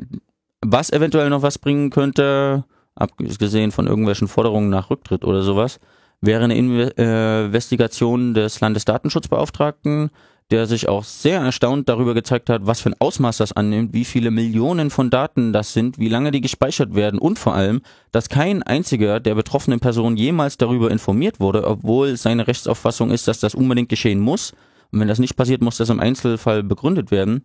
[0.64, 2.64] was eventuell noch was bringen könnte,
[2.96, 5.80] abgesehen von irgendwelchen Forderungen nach Rücktritt oder sowas,
[6.22, 10.10] wäre eine äh, Investigation des Landesdatenschutzbeauftragten,
[10.52, 14.06] der sich auch sehr erstaunt darüber gezeigt hat, was für ein Ausmaß das annimmt, wie
[14.06, 18.30] viele Millionen von Daten das sind, wie lange die gespeichert werden und vor allem, dass
[18.30, 23.56] kein einziger der betroffenen Personen jemals darüber informiert wurde, obwohl seine Rechtsauffassung ist, dass das
[23.56, 24.54] unbedingt geschehen muss.
[24.92, 27.44] Und wenn das nicht passiert, muss das im Einzelfall begründet werden.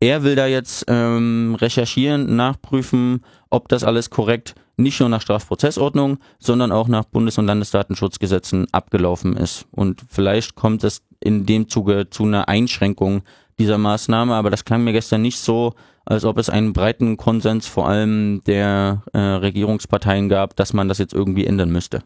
[0.00, 6.18] Er will da jetzt ähm, recherchieren, nachprüfen, ob das alles korrekt nicht nur nach Strafprozessordnung,
[6.38, 9.66] sondern auch nach Bundes- und Landesdatenschutzgesetzen abgelaufen ist.
[9.70, 13.22] Und vielleicht kommt es in dem Zuge zu einer Einschränkung
[13.58, 15.72] dieser Maßnahme, aber das klang mir gestern nicht so,
[16.04, 20.98] als ob es einen breiten Konsens vor allem der äh, Regierungsparteien gab, dass man das
[20.98, 22.02] jetzt irgendwie ändern müsste.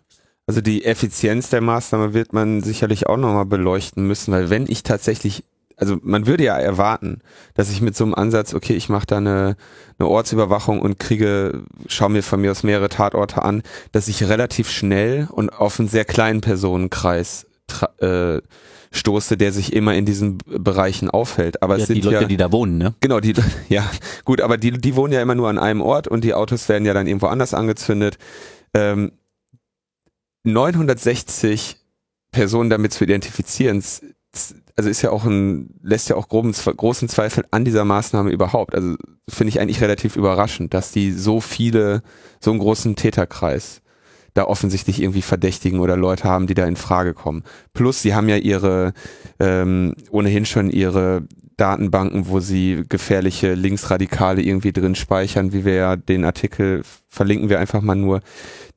[0.46, 4.82] Also die Effizienz der Maßnahme wird man sicherlich auch nochmal beleuchten müssen, weil wenn ich
[4.84, 5.44] tatsächlich
[5.80, 7.22] also man würde ja erwarten,
[7.54, 9.56] dass ich mit so einem Ansatz, okay, ich mache da eine,
[9.98, 14.70] eine Ortsüberwachung und kriege, schau mir von mir aus mehrere Tatorte an, dass ich relativ
[14.70, 17.46] schnell und auf einen sehr kleinen Personenkreis
[17.98, 18.40] äh,
[18.92, 21.62] stoße, der sich immer in diesen Bereichen aufhält.
[21.62, 22.94] Aber ja, es sind die Leute, ja, die da wohnen, ne?
[23.00, 23.34] Genau, die,
[23.68, 23.90] ja,
[24.24, 26.84] gut, aber die, die wohnen ja immer nur an einem Ort und die Autos werden
[26.84, 28.18] ja dann irgendwo anders angezündet.
[28.74, 29.12] Ähm,
[30.44, 31.76] 960
[32.32, 33.82] Personen damit zu identifizieren,
[34.80, 38.74] also ist ja auch ein, lässt ja auch groben, großen Zweifel an dieser Maßnahme überhaupt.
[38.74, 38.96] Also
[39.28, 42.02] finde ich eigentlich relativ überraschend, dass die so viele,
[42.40, 43.82] so einen großen Täterkreis
[44.34, 47.44] da offensichtlich irgendwie Verdächtigen oder Leute haben, die da in Frage kommen.
[47.72, 48.92] Plus, sie haben ja ihre,
[49.38, 51.22] ähm, ohnehin schon ihre
[51.60, 57.58] Datenbanken, wo sie gefährliche Linksradikale irgendwie drin speichern, wie wir ja den Artikel verlinken wir
[57.58, 58.20] einfach mal nur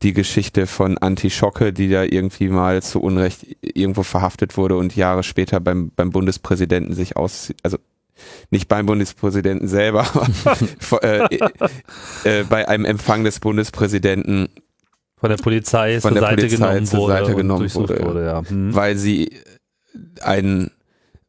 [0.02, 5.24] die Geschichte von Anti-Schocke, die da irgendwie mal zu Unrecht irgendwo verhaftet wurde und Jahre
[5.24, 7.78] später beim, beim Bundespräsidenten sich aus, also
[8.50, 10.06] nicht beim Bundespräsidenten selber,
[10.92, 11.40] aber äh,
[12.26, 14.50] äh, bei einem Empfang des Bundespräsidenten
[15.24, 18.26] von der Polizei von zur der Seite Polizei genommen zur wurde, Seite genommen wurde, wurde
[18.26, 18.44] ja.
[18.46, 18.76] Hm.
[18.76, 19.40] weil sie
[20.22, 20.70] ein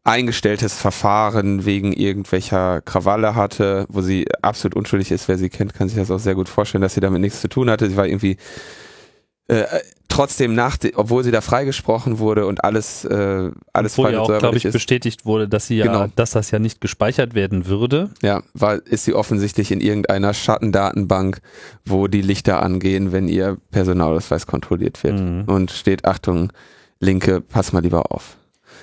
[0.03, 5.29] eingestelltes Verfahren wegen irgendwelcher Krawalle hatte, wo sie absolut unschuldig ist.
[5.29, 7.49] Wer sie kennt, kann sich das auch sehr gut vorstellen, dass sie damit nichts zu
[7.49, 7.89] tun hatte.
[7.89, 8.37] Sie war irgendwie
[9.47, 9.63] äh,
[10.09, 14.57] trotzdem nach, obwohl sie da freigesprochen wurde und alles, äh, alles Obwohl ja auch, glaube
[14.57, 16.07] ich, ist, bestätigt wurde, dass sie ja, Genau.
[16.15, 18.11] dass das ja nicht gespeichert werden würde.
[18.23, 21.41] ja, war, ist sie offensichtlich in irgendeiner Schattendatenbank,
[21.85, 25.19] wo die Lichter angehen, wenn ihr Personalausweis kontrolliert wird.
[25.21, 25.45] Mhm.
[25.47, 26.53] Und steht, Achtung,
[27.01, 28.37] Linke, pass mal lieber auf.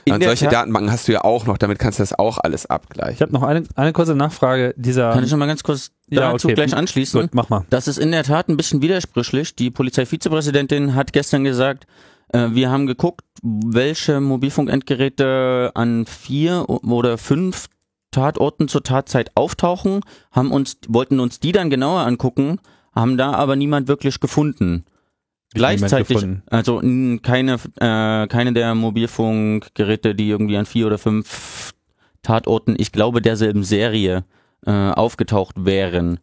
[0.03, 2.39] In und solche Tat- Datenbanken hast du ja auch noch, damit kannst du das auch
[2.39, 3.19] alles Ich abgleichen.
[3.21, 4.73] habe noch eine, eine kurze Nachfrage.
[4.75, 6.55] Dieser Kann ich noch mal ganz kurz Ja, dazu okay.
[6.55, 7.21] gleich anschließen?
[7.21, 7.65] Gut, mach mal.
[7.69, 9.55] Das ist in der Tat ein bisschen widersprüchlich.
[9.55, 11.87] Die Polizeivizepräsidentin hat gestern gesagt,
[12.33, 17.67] äh, wir haben geguckt, welche Mobilfunkendgeräte an vier oder fünf
[18.11, 22.59] Tatorten zur Tatzeit auftauchen, haben uns, wollten uns die dann genauer angucken,
[22.93, 24.83] haben da aber niemand wirklich gefunden.
[25.53, 26.43] Gleichzeitig, gefunden.
[26.49, 26.81] also
[27.21, 31.73] keine, äh, keine der Mobilfunkgeräte, die irgendwie an vier oder fünf
[32.21, 34.23] Tatorten, ich glaube derselben Serie,
[34.65, 36.19] äh, aufgetaucht wären.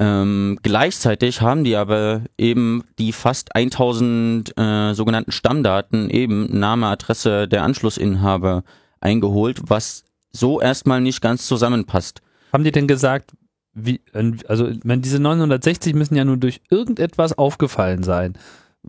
[0.00, 7.48] Ähm, gleichzeitig haben die aber eben die fast 1000 äh, sogenannten Stammdaten, eben Name, Adresse
[7.48, 8.62] der Anschlussinhaber
[9.00, 12.22] eingeholt, was so erstmal nicht ganz zusammenpasst.
[12.52, 13.32] Haben die denn gesagt,
[13.74, 14.00] wie,
[14.46, 18.34] also wenn diese 960 müssen ja nur durch irgendetwas aufgefallen sein.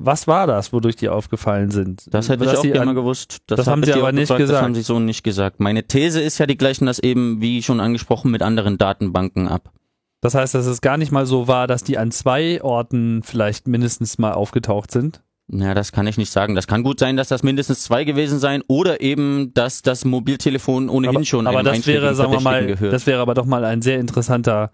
[0.01, 2.03] Was war das, wodurch die aufgefallen sind?
[2.13, 3.39] Das hätte ich auch sie gerne gewusst.
[3.47, 4.63] Das, das hab haben sie aber nicht gefragt, Das gesagt.
[4.63, 5.59] haben sie so nicht gesagt.
[5.59, 9.71] Meine These ist ja, die gleichen das eben, wie schon angesprochen, mit anderen Datenbanken ab.
[10.21, 13.67] Das heißt, dass es gar nicht mal so war, dass die an zwei Orten vielleicht
[13.67, 15.21] mindestens mal aufgetaucht sind.
[15.51, 16.55] Ja, das kann ich nicht sagen.
[16.55, 20.89] Das kann gut sein, dass das mindestens zwei gewesen sein oder eben, dass das Mobiltelefon
[20.89, 22.93] ohnehin aber schon aber das wäre, sagen wir mal, gehört.
[22.93, 24.71] das wäre aber doch mal ein sehr interessanter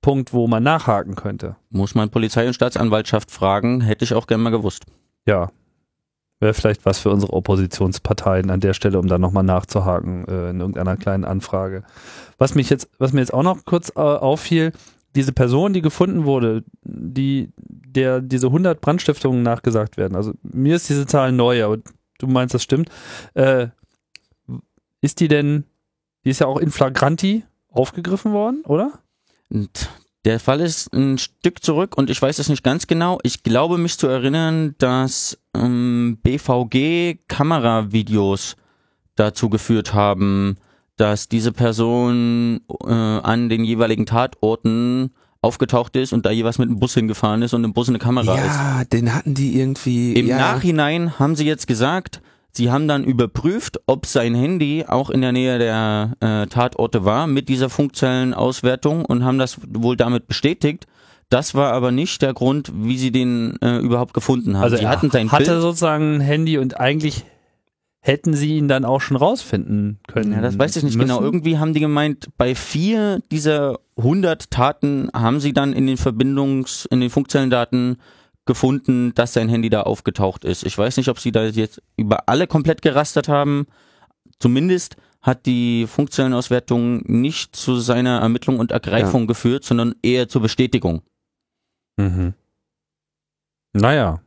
[0.00, 1.56] Punkt, wo man nachhaken könnte.
[1.70, 4.86] Muss man Polizei und Staatsanwaltschaft fragen, hätte ich auch gerne mal gewusst.
[5.26, 5.50] Ja.
[6.40, 10.60] Wäre vielleicht was für unsere Oppositionsparteien an der Stelle, um da nochmal nachzuhaken äh, in
[10.60, 11.82] irgendeiner kleinen Anfrage.
[12.38, 14.72] Was mich jetzt, was mir jetzt auch noch kurz äh, auffiel,
[15.16, 20.14] diese Person, die gefunden wurde, die, der diese 100 Brandstiftungen nachgesagt werden.
[20.14, 21.78] Also mir ist diese Zahl neu, aber
[22.18, 22.88] du meinst, das stimmt.
[23.34, 23.68] Äh,
[25.00, 25.64] ist die denn,
[26.24, 28.92] die ist ja auch in flagranti aufgegriffen worden, oder?
[29.50, 29.88] Und
[30.24, 33.18] der Fall ist ein Stück zurück und ich weiß es nicht ganz genau.
[33.22, 38.56] Ich glaube mich zu erinnern, dass ähm, BVG Kameravideos
[39.14, 40.56] dazu geführt haben,
[40.96, 46.80] dass diese Person äh, an den jeweiligen Tatorten aufgetaucht ist und da jeweils mit dem
[46.80, 48.46] Bus hingefahren ist und im Bus eine Kamera ist.
[48.46, 50.14] Ja, den hatten die irgendwie.
[50.14, 50.36] Im ja.
[50.36, 52.20] Nachhinein haben sie jetzt gesagt,
[52.52, 57.26] sie haben dann überprüft, ob sein Handy auch in der Nähe der äh, Tatorte war
[57.26, 60.86] mit dieser Funkzellenauswertung und haben das wohl damit bestätigt.
[61.30, 64.64] Das war aber nicht der Grund, wie sie den äh, überhaupt gefunden haben.
[64.64, 65.60] Also sie er hatten sein hatte Bild.
[65.60, 67.24] sozusagen ein Handy und eigentlich
[68.00, 70.32] hätten sie ihn dann auch schon rausfinden können.
[70.32, 71.08] Ja, das weiß ich nicht müssen.
[71.08, 71.20] genau.
[71.20, 76.86] Irgendwie haben die gemeint, bei vier dieser 100 Taten haben sie dann in den Verbindungs-,
[76.90, 77.98] in den Funkzellendaten
[78.48, 80.64] gefunden, dass sein Handy da aufgetaucht ist.
[80.64, 83.66] Ich weiß nicht, ob sie da jetzt über alle komplett gerastert haben.
[84.40, 91.02] Zumindest hat die Funkzellenauswertung nicht zu seiner Ermittlung und Ergreifung geführt, sondern eher zur Bestätigung.
[91.96, 92.34] Mhm.
[93.74, 94.22] Naja,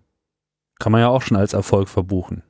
[0.79, 2.43] kann man ja auch schon als Erfolg verbuchen.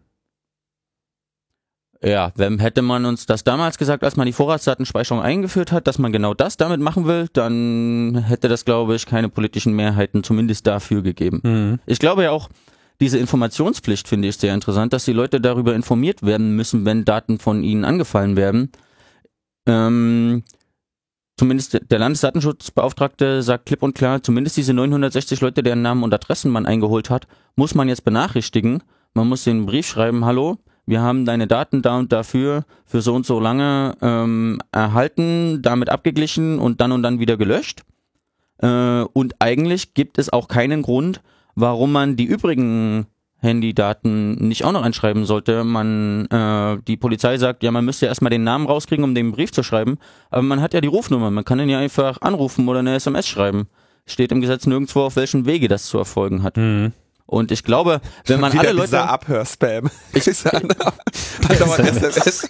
[2.03, 5.99] Ja, wenn hätte man uns das damals gesagt, als man die Vorratsdatenspeicherung eingeführt hat, dass
[5.99, 10.65] man genau das damit machen will, dann hätte das, glaube ich, keine politischen Mehrheiten zumindest
[10.65, 11.41] dafür gegeben.
[11.43, 11.79] Mhm.
[11.85, 12.49] Ich glaube ja auch,
[12.99, 17.37] diese Informationspflicht finde ich sehr interessant, dass die Leute darüber informiert werden müssen, wenn Daten
[17.37, 18.71] von ihnen angefallen werden.
[19.67, 20.43] Ähm,
[21.37, 26.51] zumindest der Landesdatenschutzbeauftragte sagt klipp und klar, zumindest diese 960 Leute, deren Namen und Adressen
[26.51, 28.81] man eingeholt hat, muss man jetzt benachrichtigen.
[29.13, 30.57] Man muss den Brief schreiben, hallo,
[30.91, 35.89] wir haben deine Daten da und dafür für so und so lange ähm, erhalten, damit
[35.89, 37.83] abgeglichen und dann und dann wieder gelöscht.
[38.57, 41.21] Äh, und eigentlich gibt es auch keinen Grund,
[41.55, 45.63] warum man die übrigen Handydaten nicht auch noch einschreiben sollte.
[45.63, 49.53] Man, äh, die Polizei sagt, ja, man müsste erstmal den Namen rauskriegen, um den Brief
[49.53, 49.97] zu schreiben.
[50.29, 51.31] Aber man hat ja die Rufnummer.
[51.31, 53.67] Man kann den ja einfach anrufen oder eine SMS schreiben.
[54.05, 56.57] Steht im Gesetz nirgendwo, auf welchen Wege das zu erfolgen hat.
[56.57, 56.91] Mhm.
[57.25, 59.89] Und ich glaube, wenn man Wieder alle dieser Leute, Abhörspam.
[60.13, 62.49] Dieser Andauernd SMS.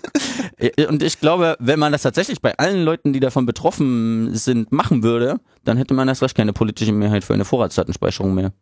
[0.58, 4.72] Äh, und ich glaube, wenn man das tatsächlich bei allen Leuten, die davon betroffen sind,
[4.72, 8.54] machen würde, dann hätte man erst recht keine politische Mehrheit für eine Vorratsdatenspeicherung mehr.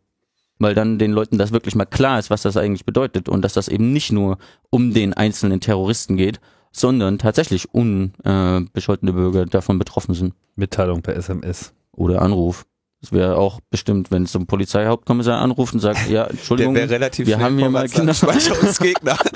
[0.58, 3.54] Weil dann den Leuten das wirklich mal klar ist, was das eigentlich bedeutet und dass
[3.54, 6.38] das eben nicht nur um den einzelnen Terroristen geht,
[6.72, 10.34] sondern tatsächlich unbescholtene Bürger davon betroffen sind.
[10.56, 11.72] Mitteilung per SMS.
[11.92, 12.66] Oder Anruf.
[13.00, 17.26] Das wäre auch bestimmt, wenn zum Polizeihauptkommissar anruft und sagt, ja, Der Entschuldigung, wäre relativ
[17.26, 18.14] wir haben hier mal Kinder.
[18.14, 19.16] Speicherungsgegner.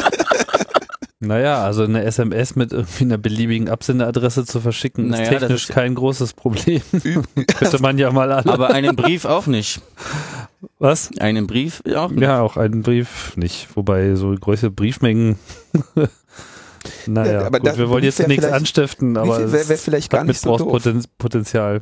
[1.20, 5.74] Naja, also eine SMS mit irgendwie einer beliebigen Absenderadresse zu verschicken, Naja, ist technisch ist-
[5.74, 6.83] kein großes Problem.
[7.57, 8.53] Könnte man ja mal alle.
[8.53, 9.81] Aber einen Brief auch nicht.
[10.79, 11.11] Was?
[11.18, 12.20] Einen Brief auch nicht.
[12.20, 13.68] Ja, auch einen Brief nicht.
[13.74, 15.38] Wobei so größere Briefmengen.
[17.07, 20.24] naja, Ja, aber gut, wir wollen jetzt nichts anstiften, aber viel wär- wär vielleicht gar
[20.24, 20.72] nicht so doof.
[20.85, 21.81] Missbrauchspotenzial.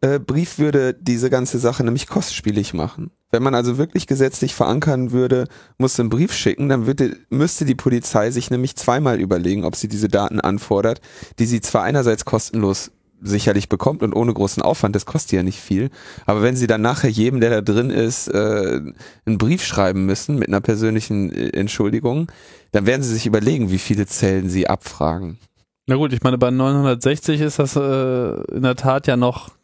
[0.00, 3.10] Äh, Brief würde diese ganze Sache nämlich kostspielig machen.
[3.30, 7.74] Wenn man also wirklich gesetzlich verankern würde, muss einen Brief schicken, dann würde, müsste die
[7.74, 11.00] Polizei sich nämlich zweimal überlegen, ob sie diese Daten anfordert,
[11.38, 15.60] die sie zwar einerseits kostenlos sicherlich bekommt und ohne großen Aufwand, das kostet ja nicht
[15.60, 15.90] viel,
[16.24, 18.80] aber wenn sie dann nachher jedem, der da drin ist, äh,
[19.26, 22.30] einen Brief schreiben müssen mit einer persönlichen äh, Entschuldigung,
[22.70, 25.38] dann werden sie sich überlegen, wie viele Zellen sie abfragen.
[25.86, 29.57] Na gut, ich meine, bei 960 ist das äh, in der Tat ja noch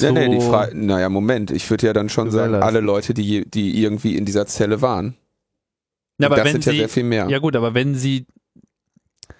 [0.00, 3.48] so nee, die Frage, naja, Moment, ich würde ja dann schon sagen, alle Leute, die,
[3.48, 5.16] die irgendwie in dieser Zelle waren.
[6.18, 7.28] Ja, aber das wenn sind ja sie, sehr viel mehr.
[7.28, 8.26] ja gut, aber wenn sie,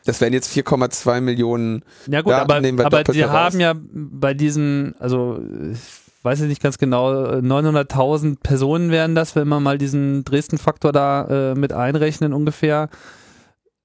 [0.04, 1.84] Das wären jetzt 4,2 Millionen.
[2.06, 3.32] ja gut, Daten aber, nehmen wir aber die raus.
[3.32, 5.74] haben ja bei diesen, also äh,
[6.22, 11.52] weiß ich nicht ganz genau, 900.000 Personen wären das, wenn man mal diesen Dresden-Faktor da
[11.52, 12.88] äh, mit einrechnen ungefähr.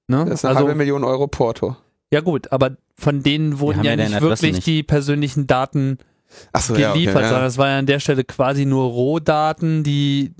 [0.08, 0.24] Ne?
[0.24, 1.76] Das ist eine also, halbe Million Euro Porto.
[2.12, 4.66] Ja gut, aber von denen wurden ja nicht wirklich nicht.
[4.66, 5.98] die persönlichen Daten
[6.58, 7.28] so, geliefert, ja, okay, ja.
[7.28, 10.34] sondern das war ja an der Stelle quasi nur Rohdaten, die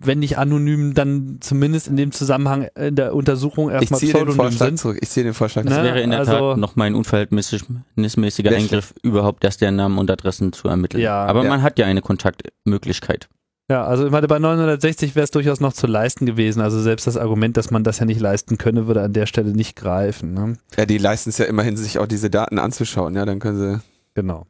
[0.00, 4.78] wenn nicht anonym, dann zumindest in dem Zusammenhang in der Untersuchung erstmal pseudonym sind.
[4.78, 4.98] Zurück.
[5.00, 5.84] Ich ziehe den Vorschlag Das ne?
[5.84, 10.10] wäre in der also, Tat noch mal ein unverhältnismäßiger Eingriff, überhaupt erst der Namen und
[10.10, 11.02] Adressen zu ermitteln.
[11.02, 11.48] Ja, Aber ja.
[11.48, 13.28] man hat ja eine Kontaktmöglichkeit.
[13.70, 16.62] Ja, also ich meine, bei 960 wäre es durchaus noch zu leisten gewesen.
[16.62, 19.50] Also selbst das Argument, dass man das ja nicht leisten könne, würde an der Stelle
[19.50, 20.32] nicht greifen.
[20.32, 20.56] Ne?
[20.76, 23.14] Ja, die leisten es ja immerhin, sich auch diese Daten anzuschauen.
[23.14, 23.80] Ja, dann können sie.
[24.14, 24.46] Genau.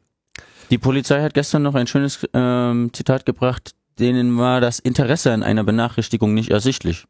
[0.69, 5.43] Die Polizei hat gestern noch ein schönes ähm, Zitat gebracht denen war das Interesse an
[5.43, 7.05] einer Benachrichtigung nicht ersichtlich.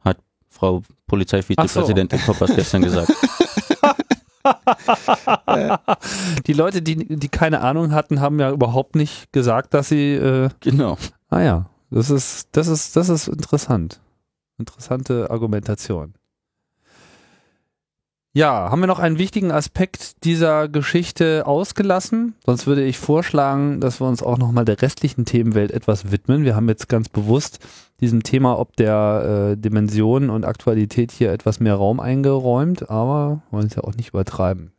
[0.00, 2.32] Hat Frau Polizeivizepräsidentin so.
[2.32, 3.12] Poppers gestern gesagt.
[6.46, 10.14] die Leute, die, die keine Ahnung hatten, haben ja überhaupt nicht gesagt, dass sie.
[10.14, 10.98] Äh, genau.
[11.28, 14.00] Ah ja, das ist, das ist, das ist interessant.
[14.58, 16.14] Interessante Argumentation.
[18.34, 22.34] Ja, haben wir noch einen wichtigen Aspekt dieser Geschichte ausgelassen?
[22.46, 26.42] Sonst würde ich vorschlagen, dass wir uns auch nochmal der restlichen Themenwelt etwas widmen.
[26.42, 27.58] Wir haben jetzt ganz bewusst
[28.00, 33.66] diesem Thema ob der äh, Dimension und Aktualität hier etwas mehr Raum eingeräumt, aber wollen
[33.66, 34.72] es ja auch nicht übertreiben.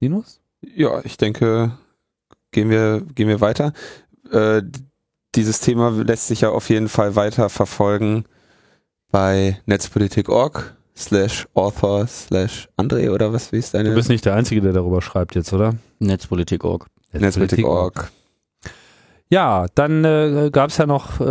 [0.00, 0.40] Linus?
[0.60, 1.76] Ja, ich denke,
[2.52, 3.72] gehen wir, gehen wir weiter.
[4.30, 4.62] Äh,
[5.34, 8.26] dieses Thema lässt sich ja auf jeden Fall weiter verfolgen
[9.10, 13.90] bei Netzpolitik.org slash author slash André oder was, wie ist deine?
[13.90, 15.74] Du bist nicht der Einzige, der darüber schreibt jetzt, oder?
[15.98, 16.86] Netzpolitik.org.
[17.12, 18.10] Netzpolitik.org.
[19.32, 21.24] Ja, dann äh, gab es ja noch äh,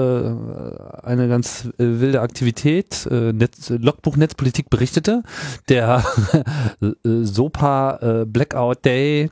[1.03, 3.05] eine ganz äh, wilde Aktivität.
[3.05, 5.21] Äh, Netz, Logbuch Netzpolitik berichtete,
[5.69, 6.03] der
[6.81, 6.93] äh,
[7.23, 9.29] SOPA äh, Blackout Day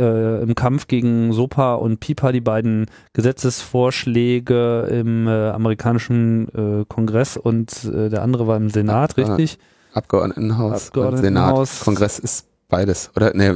[0.00, 6.48] äh, im Kampf gegen SOPA und PIPA, die beiden Gesetzesvorschläge im äh, amerikanischen
[6.80, 9.58] äh, Kongress und äh, der andere war im Senat, richtig?
[9.92, 11.70] Abgeordnetenhaus, Abgeordnetenhaus.
[11.70, 13.32] Senat, Kongress ist beides, oder?
[13.34, 13.54] Nee.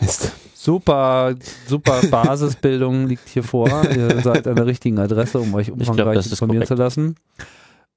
[0.00, 0.32] Mist.
[0.54, 1.34] Super,
[1.66, 3.68] super Basisbildung liegt hier vor.
[3.94, 7.16] Ihr seid an der richtigen Adresse, um euch umfangreich informieren zu lassen.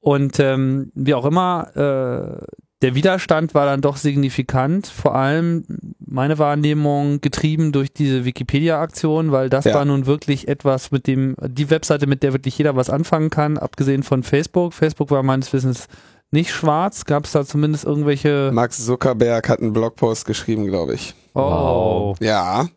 [0.01, 2.45] Und ähm, wie auch immer, äh,
[2.81, 5.65] der Widerstand war dann doch signifikant, vor allem
[5.99, 9.73] meine Wahrnehmung getrieben durch diese Wikipedia-Aktion, weil das ja.
[9.73, 13.57] war nun wirklich etwas, mit dem, die Webseite, mit der wirklich jeder was anfangen kann,
[13.57, 14.73] abgesehen von Facebook.
[14.73, 15.87] Facebook war meines Wissens
[16.29, 17.05] nicht schwarz.
[17.05, 18.51] Gab es da zumindest irgendwelche.
[18.53, 21.15] Max Zuckerberg hat einen Blogpost geschrieben, glaube ich.
[21.33, 22.15] Oh.
[22.19, 22.67] Ja.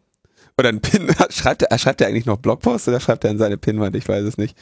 [0.59, 1.09] Oder ein Pin.
[1.31, 3.97] Schreibt er, schreibt er eigentlich noch Blogpost oder schreibt er in seine Pinwand?
[3.97, 4.57] Ich weiß es nicht.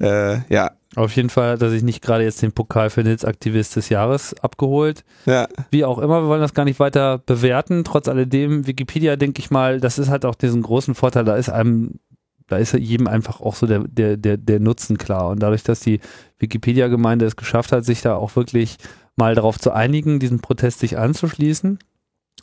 [0.00, 3.76] Äh, ja, auf jeden Fall hat er sich nicht gerade jetzt den Pokal für Netzaktivist
[3.76, 5.04] des Jahres abgeholt.
[5.24, 5.46] Ja.
[5.70, 7.84] Wie auch immer, wir wollen das gar nicht weiter bewerten.
[7.84, 11.48] Trotz alledem, Wikipedia, denke ich mal, das ist halt auch diesen großen Vorteil, da ist
[11.48, 12.00] einem,
[12.48, 15.28] da ist jedem einfach auch so der, der, der, der Nutzen klar.
[15.28, 16.00] Und dadurch, dass die
[16.40, 18.76] Wikipedia-Gemeinde es geschafft hat, sich da auch wirklich
[19.14, 21.78] mal darauf zu einigen, diesen Protest sich anzuschließen,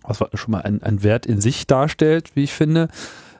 [0.03, 2.87] was schon mal ein, ein Wert in sich darstellt, wie ich finde,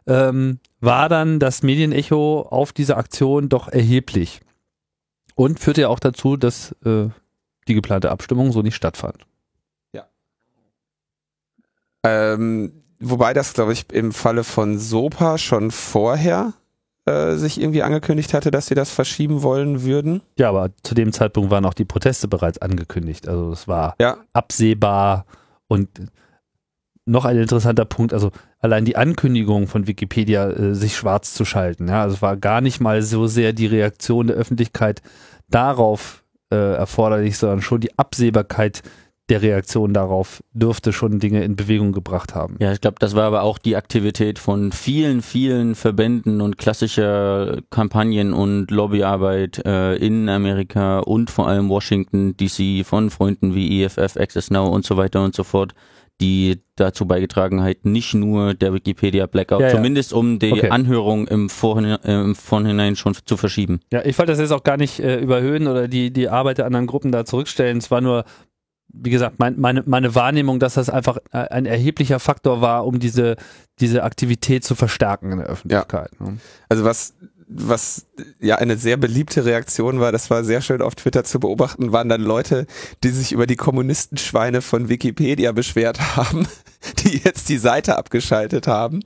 [0.05, 4.41] ähm, war dann das Medienecho auf diese Aktion doch erheblich.
[5.37, 7.09] Und führte ja auch dazu, dass äh,
[7.67, 9.27] die geplante Abstimmung so nicht stattfand.
[9.93, 10.07] Ja.
[12.03, 16.53] Ähm, wobei das, glaube ich, im Falle von SOPA schon vorher
[17.05, 20.23] äh, sich irgendwie angekündigt hatte, dass sie das verschieben wollen würden.
[20.39, 23.27] Ja, aber zu dem Zeitpunkt waren auch die Proteste bereits angekündigt.
[23.27, 24.17] Also es war ja.
[24.33, 25.27] absehbar
[25.67, 25.87] und
[27.05, 31.87] noch ein interessanter Punkt, also allein die Ankündigung von Wikipedia, äh, sich schwarz zu schalten.
[31.87, 35.01] Ja, also es war gar nicht mal so sehr die Reaktion der Öffentlichkeit
[35.49, 38.83] darauf äh, erforderlich, sondern schon die Absehbarkeit
[39.29, 42.55] der Reaktion darauf dürfte schon Dinge in Bewegung gebracht haben.
[42.59, 47.57] Ja, ich glaube, das war aber auch die Aktivität von vielen, vielen Verbänden und klassischer
[47.69, 54.15] Kampagnen und Lobbyarbeit äh, in Amerika und vor allem Washington DC von Freunden wie EFF,
[54.15, 55.73] Access Now und so weiter und so fort,
[56.19, 59.75] die dazu beigetragen hat, nicht nur der Wikipedia Blackout, ja, ja.
[59.75, 60.69] zumindest um die okay.
[60.69, 63.81] Anhörung im, Vorhinein, äh, im Vorhinein schon zu verschieben.
[63.91, 66.65] Ja, ich wollte das jetzt auch gar nicht äh, überhöhen oder die, die Arbeit der
[66.65, 67.77] anderen Gruppen da zurückstellen.
[67.77, 68.25] Es war nur,
[68.89, 72.99] wie gesagt, mein, meine, meine Wahrnehmung, dass das einfach äh, ein erheblicher Faktor war, um
[72.99, 73.35] diese,
[73.79, 76.11] diese Aktivität zu verstärken in der Öffentlichkeit.
[76.19, 76.25] Ja.
[76.25, 76.37] Ne?
[76.67, 77.13] Also was
[77.47, 78.05] was
[78.39, 82.09] ja eine sehr beliebte Reaktion war, das war sehr schön auf Twitter zu beobachten, waren
[82.09, 82.67] dann Leute,
[83.03, 86.47] die sich über die Kommunistenschweine von Wikipedia beschwert haben,
[87.07, 89.01] die jetzt die Seite abgeschaltet haben,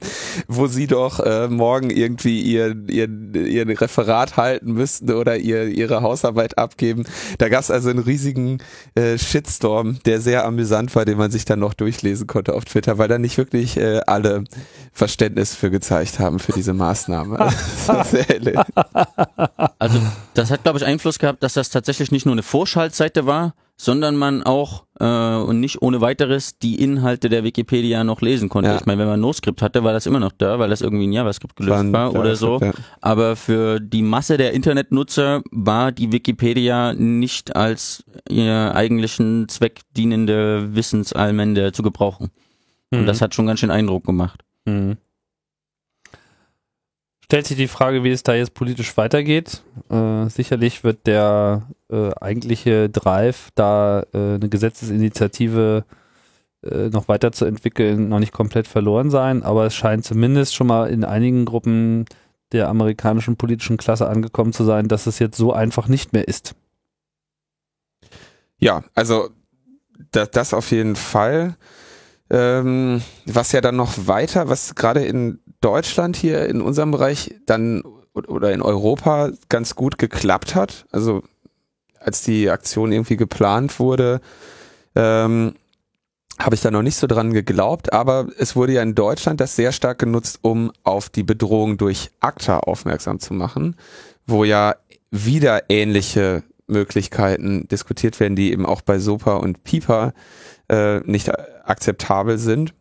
[0.47, 6.01] wo sie doch äh, morgen irgendwie ihr, ihr, ihr Referat halten müssten oder ihr, ihre
[6.01, 7.05] Hausarbeit abgeben.
[7.37, 8.59] Da gab es also einen riesigen
[8.95, 12.97] äh, Shitstorm, der sehr amüsant war, den man sich dann noch durchlesen konnte auf Twitter,
[12.97, 14.43] weil da nicht wirklich äh, alle
[14.91, 17.37] Verständnis für gezeigt haben für diese Maßnahme.
[19.79, 19.99] also
[20.33, 24.15] das hat, glaube ich, Einfluss gehabt, dass das tatsächlich nicht nur eine Vorschaltseite war, sondern
[24.15, 28.69] man auch äh, und nicht ohne weiteres die Inhalte der Wikipedia noch lesen konnte.
[28.69, 28.75] Ja.
[28.75, 31.13] Ich meine, wenn man NoScript hatte, war das immer noch da, weil das irgendwie in
[31.13, 32.59] JavaScript gelöst war, war oder so.
[32.59, 32.73] Ja.
[33.01, 40.75] Aber für die Masse der Internetnutzer war die Wikipedia nicht als ihr eigentlichen Zweck dienende
[40.75, 42.29] Wissensallmende zu gebrauchen.
[42.91, 42.99] Mhm.
[42.99, 44.43] Und das hat schon ganz schön Eindruck gemacht.
[44.65, 44.97] Mhm
[47.31, 49.63] stellt sich die Frage, wie es da jetzt politisch weitergeht.
[49.89, 55.85] Äh, sicherlich wird der äh, eigentliche Drive, da äh, eine Gesetzesinitiative
[56.61, 61.05] äh, noch weiterzuentwickeln, noch nicht komplett verloren sein, aber es scheint zumindest schon mal in
[61.05, 62.03] einigen Gruppen
[62.51, 66.53] der amerikanischen politischen Klasse angekommen zu sein, dass es jetzt so einfach nicht mehr ist.
[68.57, 69.29] Ja, also
[70.11, 71.55] das, das auf jeden Fall.
[72.33, 77.83] Ähm, was ja dann noch weiter, was gerade in Deutschland hier in unserem Bereich dann
[78.13, 80.85] oder in Europa ganz gut geklappt hat.
[80.91, 81.23] Also
[81.99, 84.21] als die Aktion irgendwie geplant wurde,
[84.95, 85.55] ähm,
[86.39, 89.55] habe ich da noch nicht so dran geglaubt, aber es wurde ja in Deutschland das
[89.55, 93.75] sehr stark genutzt, um auf die Bedrohung durch ACTA aufmerksam zu machen,
[94.25, 94.75] wo ja
[95.11, 100.13] wieder ähnliche Möglichkeiten diskutiert werden, die eben auch bei SOPA und PIPA
[100.69, 101.29] äh, nicht
[101.71, 102.73] akzeptabel sind.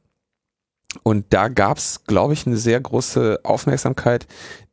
[1.02, 4.26] Und da gab es, glaube ich, eine sehr große Aufmerksamkeit,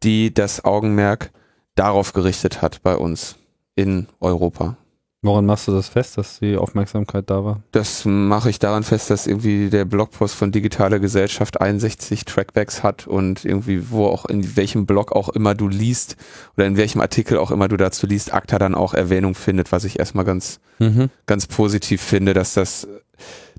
[0.04, 1.32] die das Augenmerk
[1.76, 3.38] darauf gerichtet hat bei uns
[3.76, 4.78] in Europa.
[5.24, 7.62] Woran machst du das fest, dass die Aufmerksamkeit da war?
[7.72, 13.08] Das mache ich daran fest, dass irgendwie der Blogpost von Digitale Gesellschaft 61 Trackbacks hat
[13.08, 16.16] und irgendwie, wo auch in welchem Blog auch immer du liest
[16.56, 19.84] oder in welchem Artikel auch immer du dazu liest, ACTA dann auch Erwähnung findet, was
[19.84, 21.10] ich erstmal ganz, mhm.
[21.26, 22.88] ganz positiv finde, dass das,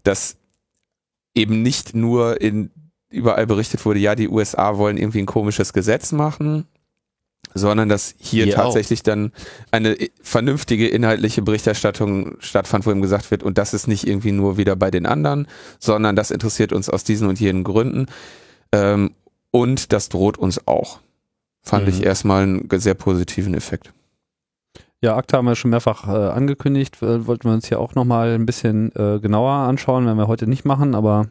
[0.05, 0.38] dass
[1.35, 2.71] eben nicht nur in
[3.11, 6.67] überall berichtet wurde, ja, die USA wollen irgendwie ein komisches Gesetz machen,
[7.55, 9.05] sondern dass hier, hier tatsächlich auch.
[9.05, 9.33] dann
[9.71, 14.57] eine vernünftige inhaltliche Berichterstattung stattfand, wo ihm gesagt wird, und das ist nicht irgendwie nur
[14.59, 15.47] wieder bei den anderen,
[15.79, 18.07] sondern das interessiert uns aus diesen und jenen Gründen.
[18.73, 19.13] Ähm,
[19.51, 21.01] und das droht uns auch.
[21.63, 21.91] Fand mhm.
[21.91, 23.93] ich erstmal einen sehr positiven Effekt.
[25.01, 27.01] Ja, ACTA haben wir schon mehrfach äh, angekündigt.
[27.03, 30.49] Äh, wollten wir uns hier auch nochmal ein bisschen äh, genauer anschauen, werden wir heute
[30.49, 31.29] nicht machen, aber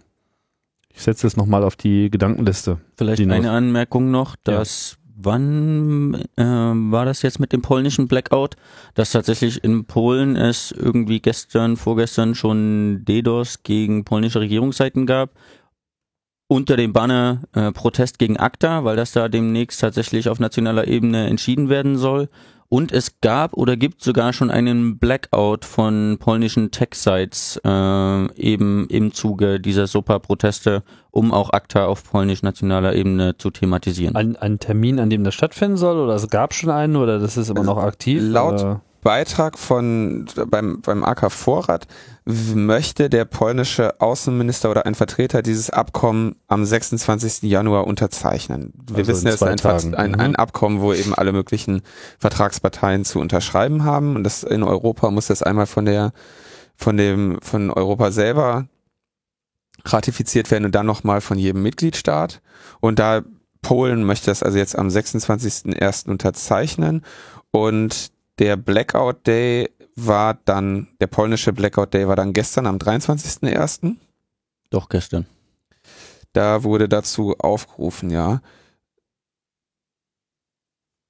[0.94, 2.80] ich setze es nochmal auf die Gedankenliste.
[2.96, 3.52] Vielleicht eine noch.
[3.52, 5.12] Anmerkung noch, dass ja.
[5.18, 8.56] wann äh, war das jetzt mit dem polnischen Blackout,
[8.96, 15.32] dass tatsächlich in Polen es irgendwie gestern, vorgestern schon DDoS gegen polnische Regierungsseiten gab
[16.48, 21.28] unter dem Banner äh, Protest gegen ACTA, weil das da demnächst tatsächlich auf nationaler Ebene
[21.28, 22.30] entschieden werden soll.
[22.70, 29.14] Und es gab oder gibt sogar schon einen Blackout von polnischen Tech-Sites äh, eben im
[29.14, 34.18] Zuge dieser SOPA-Proteste, um auch ACTA auf polnisch-nationaler Ebene zu thematisieren.
[34.18, 37.38] Ein, ein Termin, an dem das stattfinden soll oder es gab schon einen oder das
[37.38, 38.22] ist immer noch aktiv?
[38.22, 38.82] Laut, oder?
[39.08, 41.88] Beitrag von beim, beim AK Vorrat
[42.26, 47.44] möchte der polnische Außenminister oder ein Vertreter dieses Abkommen am 26.
[47.44, 48.74] Januar unterzeichnen.
[48.76, 50.36] Wir also wissen, es ist ein, ein, ein, mhm.
[50.36, 51.84] Abkommen, wo eben alle möglichen
[52.20, 54.18] Vertragsparteien zu unterschreiben haben.
[54.18, 56.12] Und das in Europa muss das einmal von der
[56.76, 58.68] von dem von Europa selber
[59.86, 62.42] ratifiziert werden und dann nochmal von jedem Mitgliedstaat.
[62.82, 63.22] Und da
[63.62, 66.10] Polen möchte das also jetzt am 26.01.
[66.10, 67.06] unterzeichnen
[67.52, 73.96] und der Blackout Day war dann, der polnische Blackout Day war dann gestern am 23.01.
[74.70, 75.26] Doch, gestern.
[76.34, 78.42] Da wurde dazu aufgerufen, ja.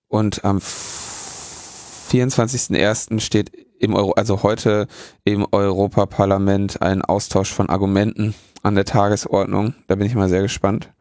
[0.08, 3.20] Und am 24.01.
[3.20, 4.88] steht im Euro, also heute
[5.26, 9.76] im Europaparlament ein Austausch von Argumenten an der Tagesordnung.
[9.88, 10.94] Da bin ich mal sehr gespannt.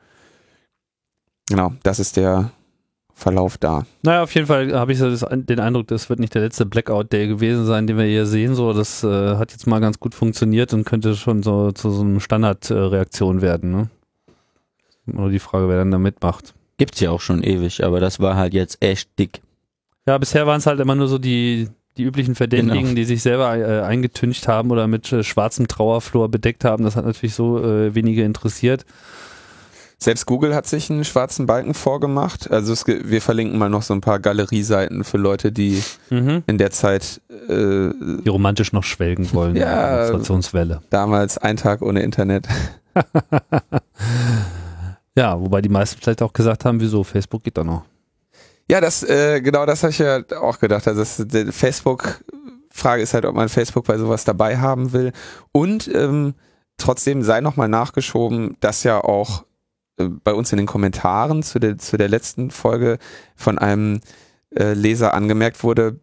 [1.48, 2.50] Genau, das ist der
[3.18, 3.86] Verlauf da.
[4.02, 7.28] Naja, auf jeden Fall habe ich das, den Eindruck, das wird nicht der letzte Blackout-Day
[7.28, 8.54] gewesen sein, den wir hier sehen.
[8.54, 12.02] So, das äh, hat jetzt mal ganz gut funktioniert und könnte schon so zu so
[12.02, 13.70] einem Standardreaktion äh, werden.
[13.72, 13.88] Ne?
[15.06, 16.52] Nur die Frage, wer dann da mitmacht.
[16.76, 19.40] Gibt's ja auch schon ewig, aber das war halt jetzt echt dick.
[20.06, 22.94] Ja, bisher waren es halt immer nur so die, die üblichen Verdächtigen, genau.
[22.94, 26.84] die sich selber äh, eingetüncht haben oder mit äh, schwarzem Trauerflor bedeckt haben.
[26.84, 28.84] Das hat natürlich so äh, wenige interessiert.
[29.98, 32.50] Selbst Google hat sich einen schwarzen Balken vorgemacht.
[32.50, 36.42] Also es, wir verlinken mal noch so ein paar Galerieseiten für Leute, die mhm.
[36.46, 39.56] in der Zeit äh, Die romantisch noch schwelgen wollen.
[39.56, 40.04] Ja.
[40.04, 40.82] Demonstrationswelle.
[40.90, 42.46] damals ein Tag ohne Internet.
[45.16, 47.84] Ja, wobei die meisten vielleicht auch gesagt haben, wieso, Facebook geht doch noch.
[48.70, 50.86] Ja, das äh, genau das habe ich ja auch gedacht.
[50.86, 52.22] Also das, Facebook
[52.70, 55.12] Frage ist halt, ob man Facebook bei sowas dabei haben will.
[55.52, 56.34] Und ähm,
[56.76, 59.45] trotzdem sei nochmal nachgeschoben, dass ja auch
[59.96, 62.98] bei uns in den Kommentaren zu der, zu der letzten Folge
[63.34, 64.00] von einem
[64.54, 66.00] äh, Leser angemerkt wurde,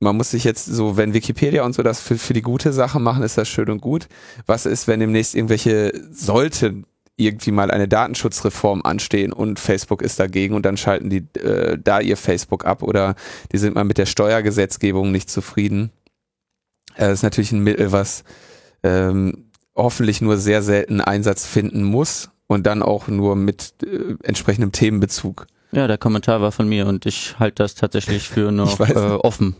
[0.00, 3.00] man muss sich jetzt so, wenn Wikipedia und so das für, für die gute Sache
[3.00, 4.08] machen, ist das schön und gut.
[4.46, 6.86] Was ist, wenn demnächst irgendwelche sollten
[7.16, 12.00] irgendwie mal eine Datenschutzreform anstehen und Facebook ist dagegen und dann schalten die äh, da
[12.00, 13.14] ihr Facebook ab oder
[13.52, 15.90] die sind mal mit der Steuergesetzgebung nicht zufrieden.
[16.96, 18.24] Äh, das ist natürlich ein Mittel, was
[18.82, 24.72] ähm, hoffentlich nur sehr selten Einsatz finden muss und dann auch nur mit äh, entsprechendem
[24.72, 25.46] Themenbezug.
[25.72, 29.56] Ja, der Kommentar war von mir und ich halte das tatsächlich für noch äh, offen.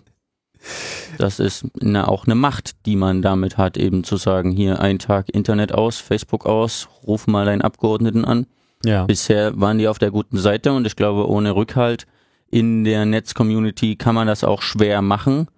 [1.19, 4.99] Das ist na, auch eine Macht, die man damit hat, eben zu sagen, hier ein
[4.99, 8.47] Tag Internet aus, Facebook aus, ruf mal deinen Abgeordneten an.
[8.85, 9.05] Ja.
[9.05, 12.07] Bisher waren die auf der guten Seite und ich glaube, ohne Rückhalt
[12.51, 15.49] in der Netz-Community kann man das auch schwer machen.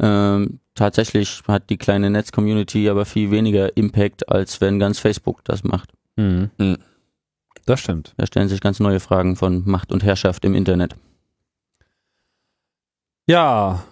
[0.00, 5.64] Ähm, tatsächlich hat die kleine Netz-Community aber viel weniger Impact, als wenn ganz Facebook das
[5.64, 5.90] macht.
[6.16, 6.50] Mhm.
[6.58, 6.78] Mhm.
[7.64, 8.14] Das stimmt.
[8.16, 10.96] Da stellen sich ganz neue Fragen von Macht und Herrschaft im Internet.
[13.26, 13.82] Ja,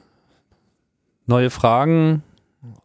[1.26, 2.22] neue Fragen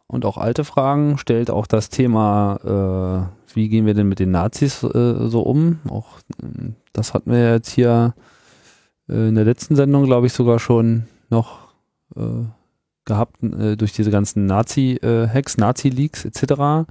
[0.08, 4.32] und auch alte Fragen stellt auch das Thema, äh, wie gehen wir denn mit den
[4.32, 5.78] Nazis äh, so um?
[5.88, 8.14] Auch äh, das hatten wir jetzt hier
[9.08, 11.72] äh, in der letzten Sendung, glaube ich, sogar schon noch
[12.16, 12.44] äh,
[13.04, 16.90] gehabt äh, durch diese ganzen Nazi-Hacks, Nazi-Leaks etc.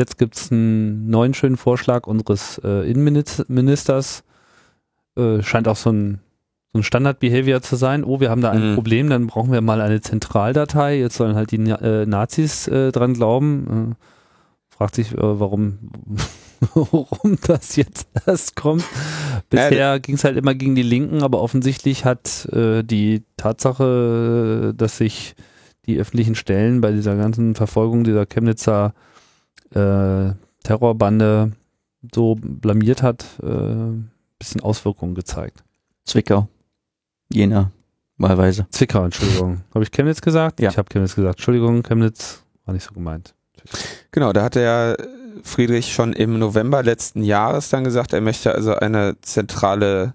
[0.00, 4.24] Jetzt gibt es einen neuen schönen Vorschlag unseres äh, Innenministers.
[5.14, 6.20] Äh, scheint auch so ein
[6.72, 8.74] so ein Standard-Behavior zu sein, oh, wir haben da ein Mhm.
[8.76, 13.12] Problem, dann brauchen wir mal eine Zentraldatei, jetzt sollen halt die äh, Nazis äh, dran
[13.12, 13.96] glauben.
[13.98, 15.90] Äh, fragt sich, äh, warum,
[16.74, 18.84] warum das jetzt erst kommt.
[19.50, 25.34] Bisher ging es halt immer gegen die Linken, aber offensichtlich hat die Tatsache, dass sich
[25.84, 28.94] die öffentlichen Stellen bei dieser ganzen Verfolgung dieser Chemnitzer
[29.74, 31.52] äh, Terrorbande
[32.14, 33.92] so blamiert hat, äh,
[34.38, 35.62] bisschen Auswirkungen gezeigt.
[36.04, 36.48] Zwickau.
[37.32, 37.70] Jena.
[38.16, 38.66] Wahlweise.
[38.70, 39.62] Zwickau, Entschuldigung.
[39.74, 40.60] Habe ich Chemnitz gesagt?
[40.60, 40.70] Ja.
[40.70, 41.38] Ich habe Chemnitz gesagt.
[41.38, 43.34] Entschuldigung, Chemnitz war nicht so gemeint.
[44.10, 44.96] Genau, da hat der
[45.42, 50.14] Friedrich schon im November letzten Jahres dann gesagt, er möchte also eine zentrale,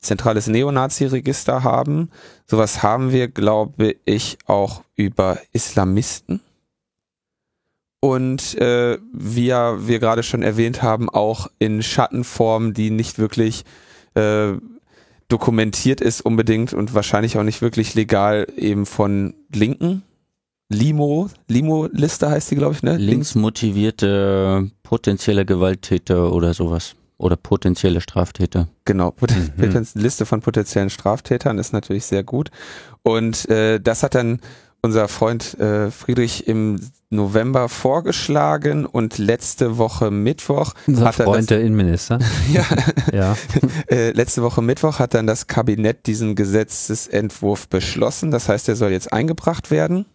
[0.00, 2.10] zentrales Neonazi-Register haben.
[2.46, 6.40] Sowas haben wir, glaube ich, auch über Islamisten.
[8.04, 13.64] Und äh, wie ja wir gerade schon erwähnt haben, auch in Schattenform, die nicht wirklich
[14.14, 14.54] äh,
[15.28, 20.02] dokumentiert ist unbedingt und wahrscheinlich auch nicht wirklich legal eben von Linken.
[20.68, 22.96] Limo, Limo-Liste heißt die, glaube ich, ne?
[22.96, 26.96] Links motivierte potenzielle Gewalttäter oder sowas.
[27.18, 28.66] Oder potenzielle Straftäter.
[28.84, 29.12] Genau,
[29.94, 30.02] Mhm.
[30.02, 32.50] Liste von potenziellen Straftätern ist natürlich sehr gut.
[33.02, 34.40] Und äh, das hat dann
[34.82, 41.46] unser Freund äh, Friedrich im November vorgeschlagen und letzte Woche Mittwoch Unser hat Freund das,
[41.46, 42.18] der Innenminister.
[42.52, 42.64] ja,
[43.12, 43.36] ja.
[43.88, 48.30] äh, letzte Woche Mittwoch hat dann das Kabinett diesen Gesetzesentwurf beschlossen.
[48.30, 50.06] Das heißt, er soll jetzt eingebracht werden.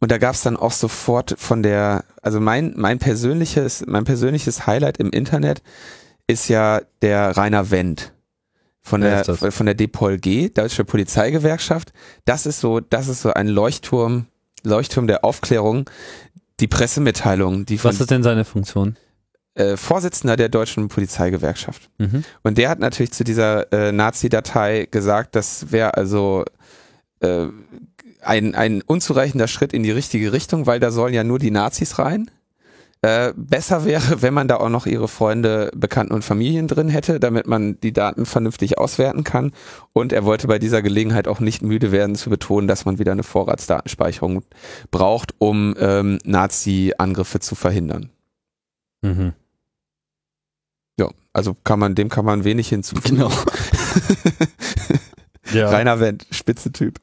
[0.00, 4.66] Und da gab es dann auch sofort von der, also mein, mein persönliches, mein persönliches
[4.66, 5.62] Highlight im Internet
[6.26, 8.12] ist ja der Rainer Wendt
[8.86, 11.92] von Wer der von der DPOLG, Deutsche Polizeigewerkschaft.
[12.24, 14.26] Das ist so, das ist so ein Leuchtturm,
[14.62, 15.90] Leuchtturm der Aufklärung.
[16.60, 18.96] Die Pressemitteilung, die von Was ist denn seine Funktion?
[19.56, 21.90] äh, Vorsitzender der Deutschen Polizeigewerkschaft.
[21.98, 22.24] Mhm.
[22.42, 26.44] Und der hat natürlich zu dieser äh, Nazi-Datei gesagt, das wäre also
[27.20, 27.46] äh,
[28.22, 31.98] ein, ein unzureichender Schritt in die richtige Richtung, weil da sollen ja nur die Nazis
[31.98, 32.30] rein.
[33.02, 37.20] Äh, besser wäre, wenn man da auch noch ihre Freunde, Bekannten und Familien drin hätte,
[37.20, 39.52] damit man die Daten vernünftig auswerten kann.
[39.92, 43.12] Und er wollte bei dieser Gelegenheit auch nicht müde werden zu betonen, dass man wieder
[43.12, 44.42] eine Vorratsdatenspeicherung
[44.90, 48.10] braucht, um ähm, Nazi-Angriffe zu verhindern.
[49.02, 49.34] Mhm.
[50.98, 53.16] Ja, also kann man, dem kann man wenig hinzufügen.
[53.16, 53.30] Genau.
[55.52, 55.70] Ja.
[55.70, 57.00] Rainer Wendt, Spitzentyp.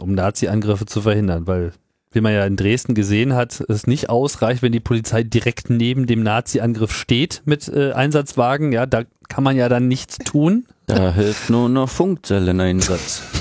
[0.00, 1.72] um Nazi-Angriffe zu verhindern, weil,
[2.12, 6.06] wie man ja in Dresden gesehen hat, es nicht ausreicht, wenn die Polizei direkt neben
[6.06, 8.72] dem Nazi-Angriff steht mit äh, Einsatzwagen.
[8.72, 10.66] Ja, da kann man ja dann nichts tun.
[10.86, 13.22] Da hilft nur noch Funkzelleneinsatz.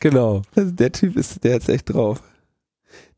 [0.00, 0.42] Genau.
[0.56, 2.20] Also der Typ ist, der hat's echt drauf.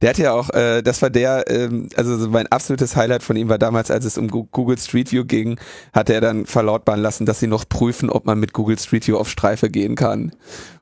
[0.04, 3.36] Der hat ja auch, äh, das war der, ähm, also so mein absolutes Highlight von
[3.36, 5.58] ihm war damals, als es um Google Street View ging,
[5.94, 9.16] hat er dann verlautbaren lassen, dass sie noch prüfen, ob man mit Google Street View
[9.16, 10.32] auf Streife gehen kann.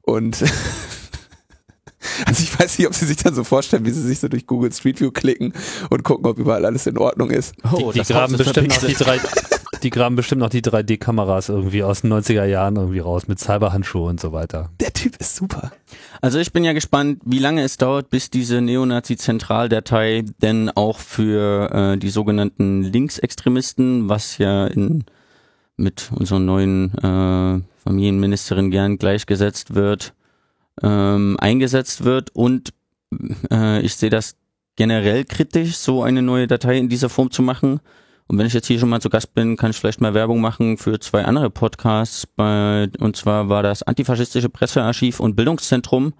[0.01, 0.43] Und
[2.27, 4.49] also ich weiß nicht, ob sie sich dann so vorstellen, wie sie sich so durch
[4.49, 5.53] Google Street View klicken
[5.89, 7.55] und gucken, ob überall alles in Ordnung ist.
[7.71, 9.21] Oh, die, die, graben bestimmt noch die, drei,
[9.83, 14.09] die graben bestimmt noch die 3D-Kameras irgendwie aus den 90er Jahren irgendwie raus mit Cyberhandschuhe
[14.09, 14.71] und so weiter.
[14.81, 15.73] Der Typ ist super.
[16.21, 21.71] Also ich bin ja gespannt, wie lange es dauert, bis diese Neonazi-Zentraldatei denn auch für
[21.73, 25.05] äh, die sogenannten Linksextremisten, was ja in,
[25.77, 30.15] mit unserer neuen äh, Familienministerin gern gleichgesetzt wird,
[30.83, 32.31] ähm, eingesetzt wird.
[32.35, 32.73] Und
[33.51, 34.37] äh, ich sehe das
[34.77, 37.81] generell kritisch, so eine neue Datei in dieser Form zu machen.
[38.33, 40.41] Und wenn ich jetzt hier schon mal zu Gast bin, kann ich vielleicht mal Werbung
[40.41, 42.27] machen für zwei andere Podcasts.
[42.27, 46.15] Bei, und zwar war das Antifaschistische Pressearchiv und Bildungszentrum,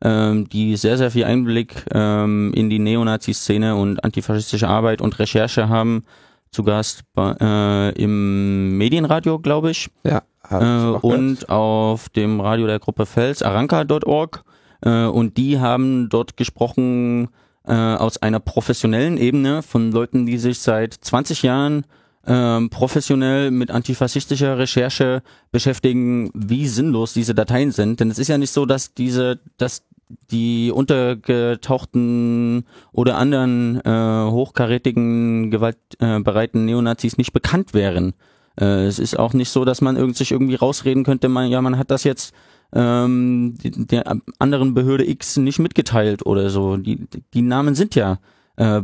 [0.00, 5.68] ähm, die sehr, sehr viel Einblick ähm, in die Neonazi-Szene und antifaschistische Arbeit und Recherche
[5.68, 6.04] haben.
[6.50, 9.90] Zu Gast bei, äh, im Medienradio, glaube ich.
[10.04, 10.22] Ja.
[10.48, 14.42] Äh, und auf dem Radio der Gruppe Fels, aranka.org.
[14.80, 17.28] Äh, und die haben dort gesprochen
[17.68, 21.84] äh, aus einer professionellen Ebene von Leuten, die sich seit 20 Jahren
[22.26, 28.00] ähm, professionell mit antifaschistischer Recherche beschäftigen, wie sinnlos diese Dateien sind.
[28.00, 29.82] Denn es ist ja nicht so, dass diese, dass
[30.30, 38.14] die untergetauchten oder anderen äh, hochkarätigen, gewaltbereiten Neonazis nicht bekannt wären.
[38.58, 41.60] Äh, es ist auch nicht so, dass man irgend sich irgendwie rausreden könnte, man, ja,
[41.60, 42.34] man hat das jetzt
[42.72, 46.76] ähm, der anderen Behörde X nicht mitgeteilt oder so.
[46.76, 48.18] Die, die Namen sind ja
[48.56, 48.82] äh,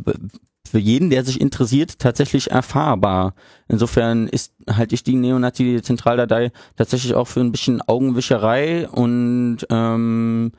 [0.67, 3.35] für jeden, der sich interessiert, tatsächlich erfahrbar.
[3.69, 10.53] Insofern ist halte ich die Neonazi-Zentraldatei tatsächlich auch für ein bisschen Augenwischerei und ähm,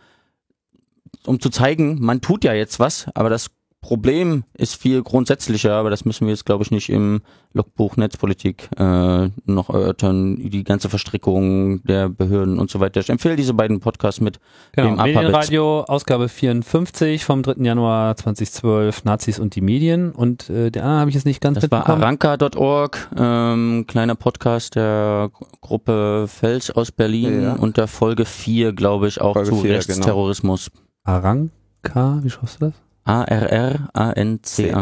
[1.26, 3.50] um zu zeigen, man tut ja jetzt was, aber das
[3.86, 7.22] Problem ist viel grundsätzlicher, aber das müssen wir jetzt, glaube ich, nicht im
[7.54, 13.00] Logbuch Netzpolitik äh, noch erörtern, die ganze Verstrickung der Behörden und so weiter.
[13.00, 14.40] Ich empfehle diese beiden Podcasts mit
[14.74, 15.04] Genau, dem.
[15.04, 17.64] Medienradio, Ausgabe 54 vom 3.
[17.64, 20.12] Januar 2012, Nazis und die Medien.
[20.12, 22.04] Und äh, der andere habe ich jetzt nicht ganz Das war mitbekommen.
[22.04, 25.30] aranka.org, ähm, kleiner Podcast der
[25.62, 27.54] Gruppe Fels aus Berlin Ja.
[27.54, 30.72] und der Folge 4, glaube ich, auch Folge zu 4, Rechtsterrorismus.
[31.04, 32.74] Aranka, wie schreibst du das?
[33.06, 34.76] A-R-R-A-N-C-A.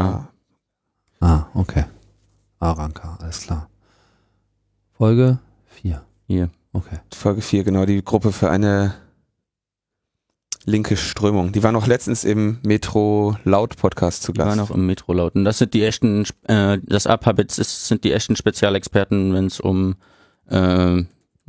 [1.19, 1.85] Ah, okay.
[2.59, 3.69] Aranka, alles klar.
[4.93, 6.01] Folge 4.
[6.27, 6.49] Hier.
[6.71, 6.99] Okay.
[7.13, 8.95] Folge 4, genau, die Gruppe für eine
[10.65, 11.51] linke Strömung.
[11.51, 14.59] Die war noch letztens im Metro Laut Podcast zu Gast.
[14.59, 15.43] auch im Metro lauten.
[15.43, 19.95] Das sind die echten, äh, das Abhabitz ist, sind die echten Spezialexperten, wenn es um,
[20.49, 21.03] äh,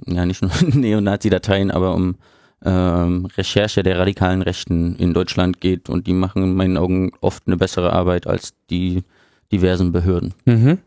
[0.07, 2.16] ja nicht nur Neonazi-Dateien, aber um
[2.65, 7.45] ähm, Recherche der radikalen Rechten in Deutschland geht und die machen in meinen Augen oft
[7.47, 9.03] eine bessere Arbeit als die
[9.53, 10.35] diversen Behörden.
[10.45, 10.79] Mhm.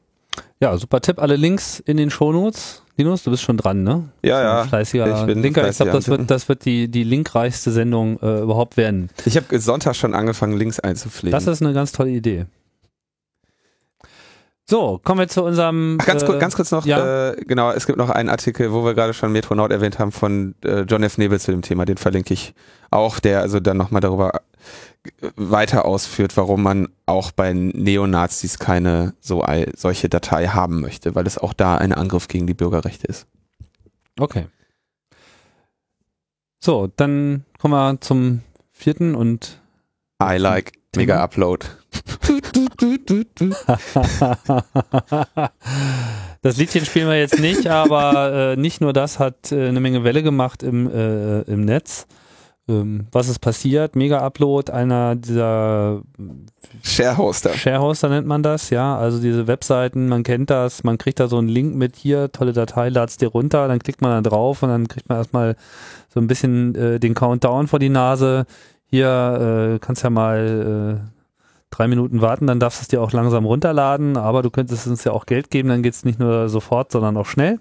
[0.60, 1.20] Ja, super Tipp.
[1.20, 2.84] Alle Links in den Shownotes.
[2.98, 4.10] Linus, du bist schon dran, ne?
[4.24, 4.64] Ja, ja.
[4.64, 5.70] Fleißiger Ich bin Linker.
[5.70, 9.10] Ich glaube, das wird, das wird die, die linkreichste Sendung äh, überhaupt werden.
[9.26, 11.32] Ich habe Sonntag schon angefangen, Links einzupflegen.
[11.32, 12.48] Das ist eine ganz tolle Idee.
[14.70, 15.98] So, kommen wir zu unserem.
[16.02, 17.30] Ach, ganz, äh, kurz, ganz kurz noch, ja.
[17.32, 20.12] äh, genau, es gibt noch einen Artikel, wo wir gerade schon Metro Nord erwähnt haben,
[20.12, 21.18] von äh, John F.
[21.18, 22.54] Nebel zu dem Thema, den verlinke ich
[22.92, 24.42] auch, der also dann nochmal darüber
[25.22, 31.16] äh, weiter ausführt, warum man auch bei Neonazis keine so ei- solche Datei haben möchte,
[31.16, 33.26] weil es auch da ein Angriff gegen die Bürgerrechte ist.
[34.20, 34.48] Okay.
[36.62, 38.42] So, dann kommen wir zum
[38.74, 39.62] vierten und
[40.22, 41.66] I like Mega Upload.
[46.42, 50.04] das Liedchen spielen wir jetzt nicht, aber äh, nicht nur das hat äh, eine Menge
[50.04, 52.08] Welle gemacht im, äh, im Netz.
[52.70, 53.96] Ähm, was ist passiert?
[53.96, 56.02] Mega-Upload, einer dieser
[56.84, 57.54] Sharehoster.
[57.54, 58.98] Sharehoster nennt man das, ja.
[58.98, 62.52] Also diese Webseiten, man kennt das, man kriegt da so einen Link mit hier, tolle
[62.54, 65.56] Datei, lad's dir runter, dann klickt man da drauf und dann kriegt man erstmal
[66.10, 68.46] so ein bisschen äh, den Countdown vor die Nase.
[68.90, 71.17] Hier äh, kannst ja mal äh,
[71.70, 75.04] drei Minuten warten, dann darfst du es dir auch langsam runterladen, aber du könntest uns
[75.04, 77.60] ja auch Geld geben, dann geht's nicht nur sofort, sondern auch schnell.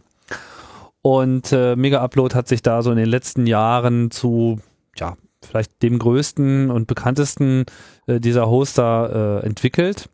[1.03, 4.59] Und äh, Mega Upload hat sich da so in den letzten Jahren zu,
[4.97, 7.65] ja, vielleicht dem größten und bekanntesten
[8.07, 10.09] äh, dieser Hoster äh, entwickelt.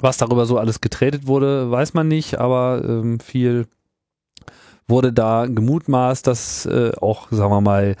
[0.00, 3.66] Was darüber so alles getradet wurde, weiß man nicht, aber ähm, viel
[4.88, 7.96] wurde da gemutmaßt, dass äh, auch, sagen wir mal,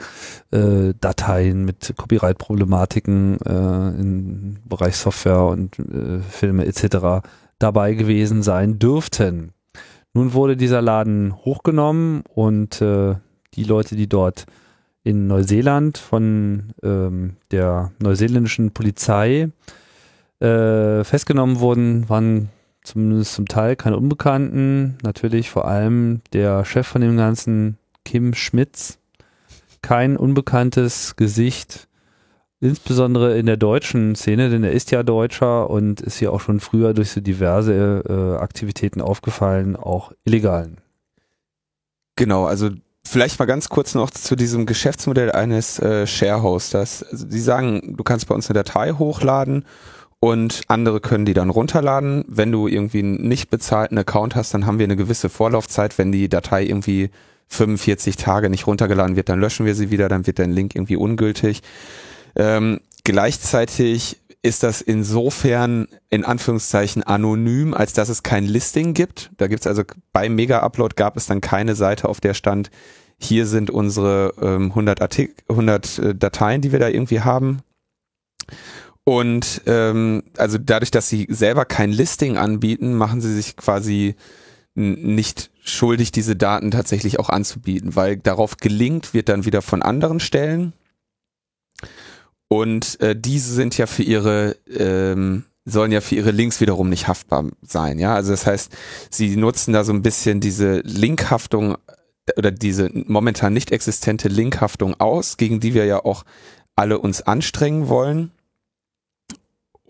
[0.52, 7.26] äh, Dateien mit Copyright-Problematiken äh, im Bereich Software und äh, Filme etc.
[7.58, 9.52] dabei gewesen sein dürften.
[10.14, 13.16] Nun wurde dieser Laden hochgenommen und äh,
[13.54, 14.46] die Leute, die dort
[15.02, 19.50] in Neuseeland von ähm, der neuseeländischen Polizei
[20.40, 22.48] äh, festgenommen wurden, waren
[22.86, 24.96] zumindest zum Teil keine Unbekannten.
[25.02, 28.98] Natürlich vor allem der Chef von dem Ganzen, Kim Schmitz.
[29.82, 31.88] Kein unbekanntes Gesicht,
[32.60, 36.60] insbesondere in der deutschen Szene, denn er ist ja Deutscher und ist ja auch schon
[36.60, 40.78] früher durch so diverse äh, Aktivitäten aufgefallen, auch illegalen.
[42.16, 42.70] Genau, also
[43.08, 47.04] Vielleicht mal ganz kurz noch zu diesem Geschäftsmodell eines äh, Sharehosters.
[47.04, 49.64] Also sagen, du kannst bei uns eine Datei hochladen
[50.20, 52.24] und andere können die dann runterladen.
[52.26, 55.98] Wenn du irgendwie einen nicht bezahlten Account hast, dann haben wir eine gewisse Vorlaufzeit.
[55.98, 57.10] Wenn die Datei irgendwie
[57.48, 60.96] 45 Tage nicht runtergeladen wird, dann löschen wir sie wieder, dann wird dein Link irgendwie
[60.96, 61.62] ungültig.
[62.34, 69.30] Ähm, gleichzeitig ist das insofern in Anführungszeichen anonym, als dass es kein Listing gibt.
[69.38, 72.70] Da gibt es also bei Mega Upload gab es dann keine Seite, auf der stand,
[73.18, 77.60] hier sind unsere ähm, 100, Artik 100 äh, Dateien, die wir da irgendwie haben.
[79.08, 84.16] Und ähm, also dadurch, dass sie selber kein Listing anbieten, machen sie sich quasi
[84.74, 90.18] nicht schuldig, diese Daten tatsächlich auch anzubieten, weil darauf gelingt wird dann wieder von anderen
[90.18, 90.72] Stellen.
[92.48, 97.06] Und äh, diese sind ja für ihre, ähm, sollen ja für ihre Links wiederum nicht
[97.06, 98.00] haftbar sein.
[98.00, 98.72] Ja, also das heißt,
[99.10, 101.76] sie nutzen da so ein bisschen diese Linkhaftung
[102.26, 106.24] äh, oder diese momentan nicht existente Linkhaftung aus, gegen die wir ja auch
[106.74, 108.32] alle uns anstrengen wollen.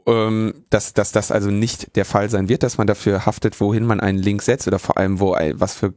[0.06, 3.84] Ähm, dass, dass das also nicht der Fall sein wird, dass man dafür haftet, wohin
[3.84, 5.94] man einen Link setzt oder vor allem, wo was für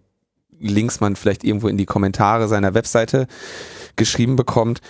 [0.60, 3.28] Links man vielleicht irgendwo in die Kommentare seiner Webseite
[3.96, 4.82] geschrieben bekommt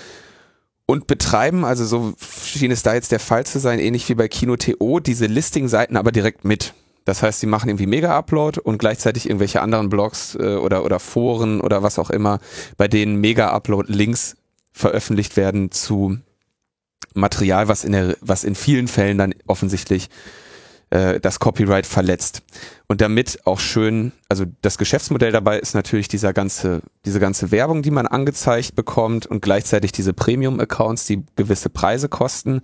[0.86, 4.28] und betreiben, also so schien es da jetzt der Fall zu sein, ähnlich wie bei
[4.28, 6.74] Kino.to, diese Listing-Seiten aber direkt mit.
[7.06, 11.62] Das heißt, sie machen irgendwie Mega-Upload und gleichzeitig irgendwelche anderen Blogs äh, oder, oder Foren
[11.62, 12.40] oder was auch immer,
[12.78, 14.38] bei denen Mega-Upload-Links
[14.72, 16.18] veröffentlicht werden zu
[17.14, 20.10] Material, was in der, was in vielen Fällen dann offensichtlich
[20.90, 22.42] äh, das Copyright verletzt.
[22.88, 27.82] Und damit auch schön, also das Geschäftsmodell dabei ist natürlich dieser ganze, diese ganze Werbung,
[27.82, 32.62] die man angezeigt bekommt und gleichzeitig diese Premium-Accounts, die gewisse Preise kosten.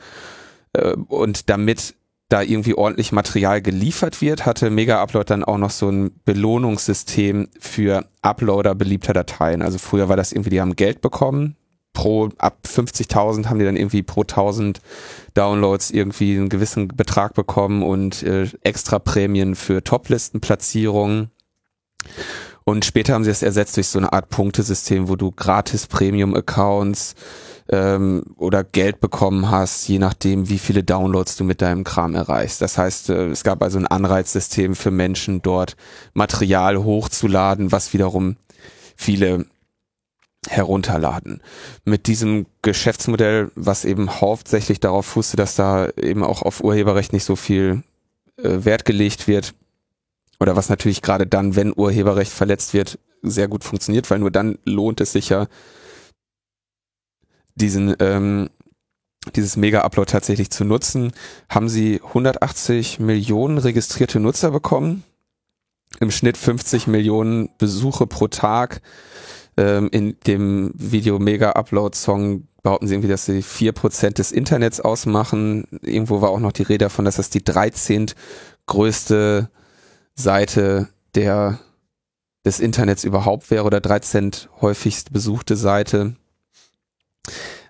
[0.73, 1.95] Äh, und damit
[2.29, 7.49] da irgendwie ordentlich Material geliefert wird, hatte Mega Upload dann auch noch so ein Belohnungssystem
[7.59, 9.61] für Uploader beliebter Dateien.
[9.61, 11.55] Also früher war das irgendwie, die haben Geld bekommen
[11.95, 14.79] pro, ab 50.000 haben die dann irgendwie pro 1000
[15.33, 21.31] Downloads irgendwie einen gewissen Betrag bekommen und äh, extra Prämien für Toplistenplatzierungen.
[22.63, 27.15] Und später haben sie das ersetzt durch so eine Art Punktesystem, wo du gratis Premium-Accounts
[27.69, 32.61] ähm, oder Geld bekommen hast, je nachdem, wie viele Downloads du mit deinem Kram erreichst.
[32.61, 35.75] Das heißt, äh, es gab also ein Anreizsystem für Menschen, dort
[36.13, 38.37] Material hochzuladen, was wiederum
[38.95, 39.45] viele
[40.47, 41.41] herunterladen.
[41.83, 47.23] Mit diesem Geschäftsmodell, was eben hauptsächlich darauf fußte, dass da eben auch auf Urheberrecht nicht
[47.23, 47.83] so viel
[48.37, 49.53] äh, Wert gelegt wird,
[50.39, 54.59] oder was natürlich gerade dann, wenn Urheberrecht verletzt wird, sehr gut funktioniert, weil nur dann
[54.65, 55.47] lohnt es sich ja,
[57.55, 58.49] diesen ähm,
[59.35, 61.11] dieses Mega-Upload tatsächlich zu nutzen,
[61.49, 65.03] haben sie 180 Millionen registrierte Nutzer bekommen,
[65.99, 68.81] im Schnitt 50 Millionen Besuche pro Tag
[69.57, 74.31] ähm, in dem Video Mega Upload Song behaupten sie irgendwie, dass sie vier Prozent des
[74.31, 75.67] Internets ausmachen.
[75.81, 78.07] Irgendwo war auch noch die Rede davon, dass das die 13.
[78.65, 79.49] größte
[80.15, 81.59] Seite der
[82.45, 84.31] des Internets überhaupt wäre oder 13
[84.61, 86.15] häufigst besuchte Seite.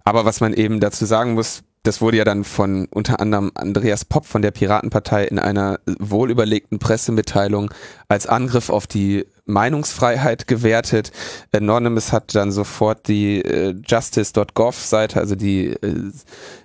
[0.03, 4.05] Aber was man eben dazu sagen muss, das wurde ja dann von unter anderem Andreas
[4.05, 7.71] Popp von der Piratenpartei in einer wohlüberlegten Pressemitteilung
[8.07, 11.11] als Angriff auf die Meinungsfreiheit gewertet.
[11.51, 16.11] Anonymous hat dann sofort die äh, justice.gov Seite, also die äh,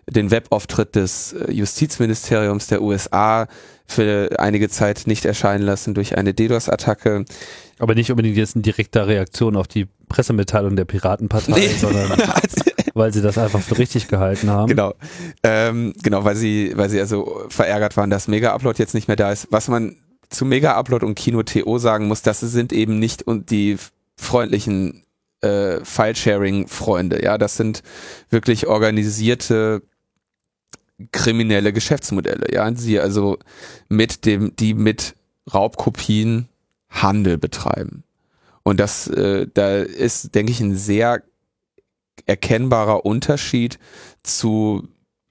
[0.09, 3.47] den Webauftritt des äh, Justizministeriums der USA
[3.87, 7.25] für einige Zeit nicht erscheinen lassen durch eine DDoS-Attacke.
[7.79, 11.69] Aber nicht unbedingt jetzt eine direkte Reaktion auf die Pressemitteilung der Piratenpartei, nee.
[11.69, 12.11] sondern
[12.95, 14.69] weil sie das einfach für richtig gehalten haben.
[14.69, 14.95] Genau,
[15.43, 19.17] ähm, genau, weil sie, weil sie also verärgert waren, dass Mega Upload jetzt nicht mehr
[19.17, 19.49] da ist.
[19.51, 19.97] Was man
[20.31, 23.77] zu Mega Upload und Kino TO sagen muss, das sind eben nicht und die
[24.17, 25.05] freundlichen
[25.41, 27.23] äh, File-Sharing-Freunde.
[27.23, 27.83] Ja, das sind
[28.31, 29.83] wirklich organisierte
[31.13, 32.53] kriminelle Geschäftsmodelle.
[32.53, 33.39] Ja, sie also
[33.89, 35.15] mit dem, die mit
[35.53, 36.49] Raubkopien
[36.89, 38.05] Handel betreiben.
[38.63, 41.23] Und das, äh, da ist, denke ich, ein sehr
[42.27, 43.79] erkennbarer Unterschied
[44.23, 44.89] zu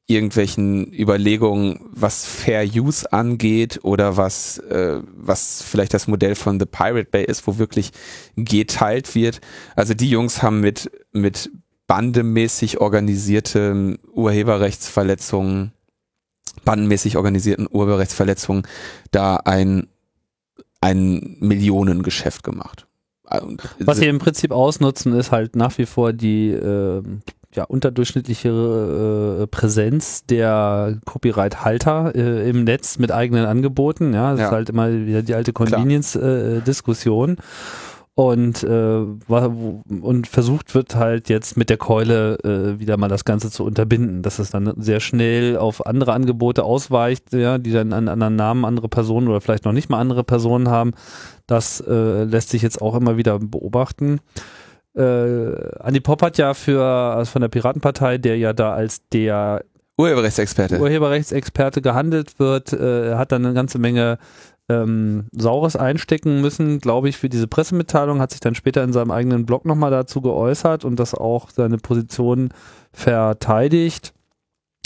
[0.09, 6.65] irgendwelchen Überlegungen, was Fair Use angeht oder was, äh, was vielleicht das Modell von The
[6.65, 7.91] Pirate Bay ist, wo wirklich
[8.35, 9.39] geteilt wird.
[9.75, 11.51] Also die Jungs haben mit, mit
[11.85, 15.73] bandemäßig organisierte Urheberrechtsverletzungen,
[16.65, 18.63] bandenmäßig organisierten Urheberrechtsverletzungen
[19.11, 19.87] da ein,
[20.81, 22.87] ein Millionengeschäft gemacht.
[23.79, 27.03] Was sie im Prinzip ausnutzen, ist halt nach wie vor die äh,
[27.55, 28.49] ja, unterdurchschnittliche
[29.41, 34.13] äh, Präsenz der Copyright-Halter äh, im Netz mit eigenen Angeboten.
[34.13, 34.45] Ja, das Ja.
[34.47, 37.37] ist halt immer wieder die alte Convenience-Diskussion.
[38.15, 38.69] und, äh,
[39.29, 43.49] wa- wo- und versucht wird halt jetzt mit der Keule äh, wieder mal das Ganze
[43.49, 48.09] zu unterbinden, dass es dann sehr schnell auf andere Angebote ausweicht, ja, die dann einen
[48.09, 50.91] anderen Namen, andere Personen oder vielleicht noch nicht mal andere Personen haben.
[51.47, 54.19] Das äh, lässt sich jetzt auch immer wieder beobachten.
[54.99, 59.63] Äh, Andi Popp hat ja für also von der Piratenpartei, der ja da als der
[59.97, 60.79] Urheberrechtsexperte.
[60.79, 64.17] Urheberrechtsexperte gehandelt wird, äh, hat dann eine ganze Menge
[64.69, 69.11] ähm, Saures einstecken müssen, glaube ich, für diese Pressemitteilung, hat sich dann später in seinem
[69.11, 72.49] eigenen Blog nochmal dazu geäußert und das auch seine Position
[72.91, 74.13] verteidigt.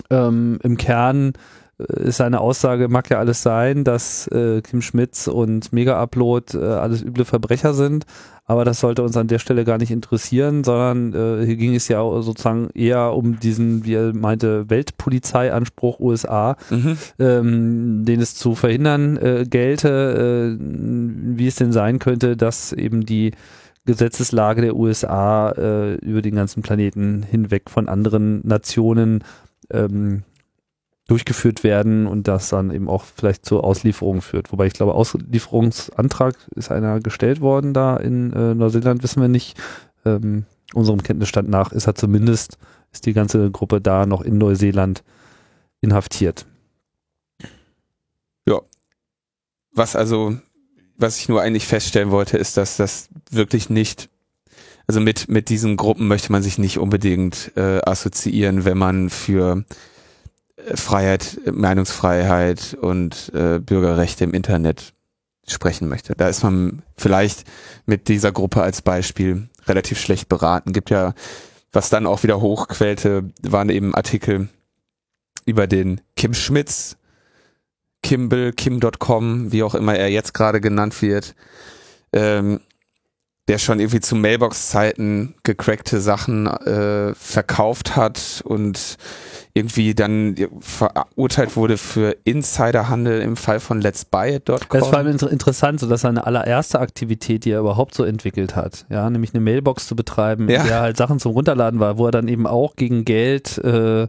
[0.09, 1.33] Ähm, Im Kern
[1.79, 6.57] äh, ist seine Aussage, mag ja alles sein, dass äh, Kim Schmitz und Mega Upload
[6.57, 8.05] äh, alles üble Verbrecher sind,
[8.45, 11.87] aber das sollte uns an der Stelle gar nicht interessieren, sondern äh, hier ging es
[11.87, 16.97] ja sozusagen eher um diesen, wie er meinte, Weltpolizeianspruch USA, Mhm.
[17.19, 20.63] ähm, den es zu verhindern äh, gelte, äh,
[21.37, 23.31] wie es denn sein könnte, dass eben die
[23.85, 29.23] Gesetzeslage der USA äh, über den ganzen Planeten hinweg von anderen Nationen
[29.71, 30.23] ähm,
[31.07, 34.51] durchgeführt werden und das dann eben auch vielleicht zur Auslieferung führt.
[34.51, 39.57] Wobei ich glaube, Auslieferungsantrag ist einer gestellt worden da in äh, Neuseeland, wissen wir nicht.
[40.05, 42.57] Ähm, unserem Kenntnisstand nach ist er zumindest,
[42.91, 45.03] ist die ganze Gruppe da noch in Neuseeland
[45.81, 46.45] inhaftiert.
[49.73, 50.37] Was also,
[50.97, 54.09] was ich nur eigentlich feststellen wollte, ist, dass das wirklich nicht,
[54.87, 59.65] also mit, mit diesen Gruppen möchte man sich nicht unbedingt äh, assoziieren, wenn man für
[60.75, 64.93] Freiheit, äh, Meinungsfreiheit und äh, Bürgerrechte im Internet
[65.47, 66.13] sprechen möchte.
[66.15, 67.43] Da ist man vielleicht
[67.85, 70.73] mit dieser Gruppe als Beispiel relativ schlecht beraten.
[70.73, 71.13] Gibt ja,
[71.71, 74.47] was dann auch wieder hochquellte, waren eben Artikel
[75.45, 76.97] über den Kim Schmitz,
[78.01, 81.35] Kimball, Kim.com, wie auch immer er jetzt gerade genannt wird,
[82.13, 82.61] ähm,
[83.49, 88.95] der schon irgendwie zu Mailbox-Zeiten gecrackte Sachen äh, verkauft hat und
[89.53, 94.79] irgendwie dann verurteilt wurde für Insiderhandel im Fall von Let's Buy It.com.
[94.79, 98.85] Das war inter interessant, so dass seine allererste Aktivität, die er überhaupt so entwickelt hat,
[98.89, 100.61] ja, nämlich eine Mailbox zu betreiben, Ja.
[100.61, 104.07] in der halt Sachen zum Runterladen war, wo er dann eben auch gegen Geld äh,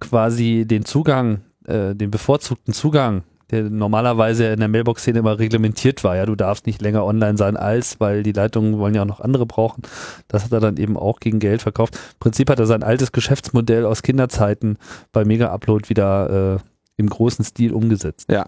[0.00, 6.16] quasi den Zugang, äh, den bevorzugten Zugang, der normalerweise in der Mailbox-Szene immer reglementiert war,
[6.16, 9.20] ja, du darfst nicht länger online sein als, weil die Leitungen wollen ja auch noch
[9.20, 9.82] andere brauchen.
[10.28, 11.94] Das hat er dann eben auch gegen Geld verkauft.
[11.96, 14.78] Im Prinzip hat er sein altes Geschäftsmodell aus Kinderzeiten
[15.12, 16.58] bei Mega Upload wieder äh,
[16.96, 18.30] im großen Stil umgesetzt.
[18.30, 18.46] Ja.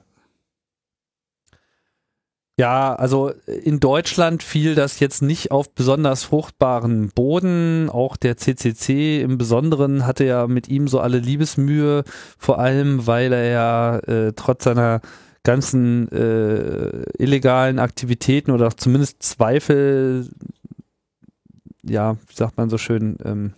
[2.58, 7.88] Ja, also in Deutschland fiel das jetzt nicht auf besonders fruchtbaren Boden.
[7.88, 12.04] Auch der CCC im Besonderen hatte ja mit ihm so alle Liebesmühe,
[12.38, 15.00] vor allem weil er ja äh, trotz seiner
[15.44, 20.28] ganzen äh, illegalen Aktivitäten oder zumindest Zweifel,
[21.82, 23.54] ja, wie sagt man so schön, ähm,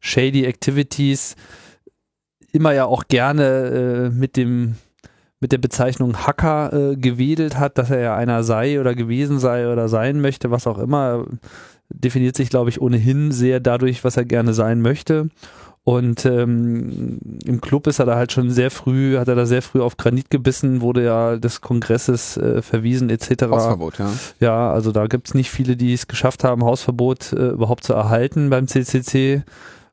[0.00, 1.34] shady Activities,
[2.52, 4.76] immer ja auch gerne äh, mit dem
[5.46, 9.72] mit der Bezeichnung Hacker äh, gewedelt hat, dass er ja einer sei oder gewesen sei
[9.72, 11.24] oder sein möchte, was auch immer,
[11.88, 15.28] definiert sich, glaube ich, ohnehin sehr dadurch, was er gerne sein möchte.
[15.84, 19.62] Und ähm, im Club ist er da halt schon sehr früh, hat er da sehr
[19.62, 23.44] früh auf Granit gebissen, wurde ja des Kongresses äh, verwiesen etc.
[23.44, 24.10] Hausverbot, ja.
[24.40, 28.50] Ja, also da gibt's nicht viele, die es geschafft haben, Hausverbot äh, überhaupt zu erhalten
[28.50, 29.44] beim CCC.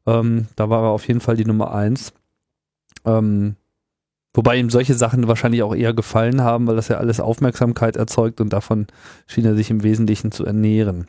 [0.08, 2.12] Ähm, da war er auf jeden Fall die Nummer eins.
[3.06, 3.56] Ähm,
[4.34, 8.42] wobei ihm solche Sachen wahrscheinlich auch eher gefallen haben, weil das ja alles Aufmerksamkeit erzeugt
[8.42, 8.88] und davon
[9.28, 11.08] schien er sich im Wesentlichen zu ernähren.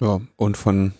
[0.00, 0.20] ja.
[0.36, 0.92] Und von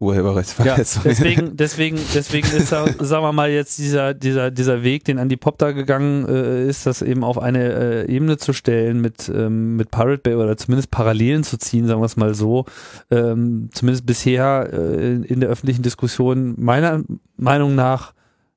[0.00, 1.04] Urheberrechtsverletzungen.
[1.04, 5.36] deswegen, deswegen, deswegen ist, da, sagen wir mal, jetzt dieser, dieser, dieser Weg, den Andy
[5.36, 9.76] Pop da gegangen äh, ist, das eben auf eine äh, Ebene zu stellen mit, ähm,
[9.76, 12.64] mit Pirate Bay oder zumindest Parallelen zu ziehen, sagen wir es mal so,
[13.10, 17.02] ähm, zumindest bisher äh, in der öffentlichen Diskussion meiner
[17.36, 18.14] Meinung nach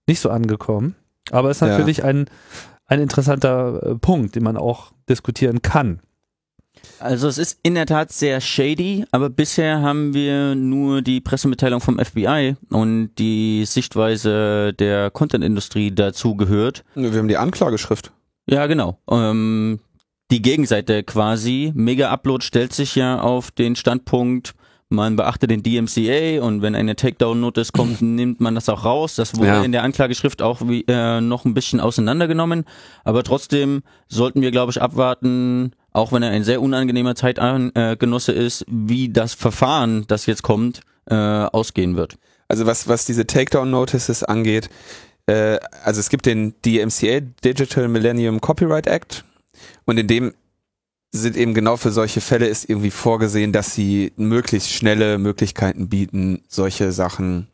[0.07, 0.95] nicht so angekommen.
[1.31, 1.67] Aber ist Ja.
[1.67, 2.25] natürlich ein,
[2.85, 5.99] ein interessanter äh, Punkt, den man auch diskutieren kann.
[6.99, 11.79] Also es ist in der Tat sehr shady, aber bisher haben wir nur die Pressemitteilung
[11.81, 16.83] vom FBI und die Sichtweise der Content-Industrie dazu gehört.
[16.95, 18.11] Wir haben die Anklageschrift.
[18.47, 18.97] Ja, genau.
[19.09, 19.79] Ähm,
[20.31, 21.71] die Gegenseite quasi.
[21.75, 24.53] Mega Upload stellt sich ja auf den Standpunkt,
[24.93, 29.15] man beachte den DMCA und wenn eine Takedown-Notice kommt, nimmt man das auch raus.
[29.15, 29.63] Das wurde Ja.
[29.63, 32.63] in der Anklageschrift auch wie, äh, noch ein bisschen auseinandergenommen.
[33.03, 38.65] Aber trotzdem sollten wir, glaube ich, abwarten, auch wenn er ein sehr unangenehmer Zeitgenosse ist,
[38.69, 42.15] wie das Verfahren, das jetzt kommt, äh, ausgehen wird.
[42.47, 44.69] Also was, was diese Takedown-Notices angeht,
[45.25, 49.25] äh, also es gibt den DMCA, Digital Millennium Copyright Act,
[49.85, 50.33] und in dem
[51.15, 56.41] sind eben genau für solche Fälle ist irgendwie vorgesehen, dass sie möglichst schnelle Möglichkeiten bieten,
[56.47, 57.47] solche Sachen,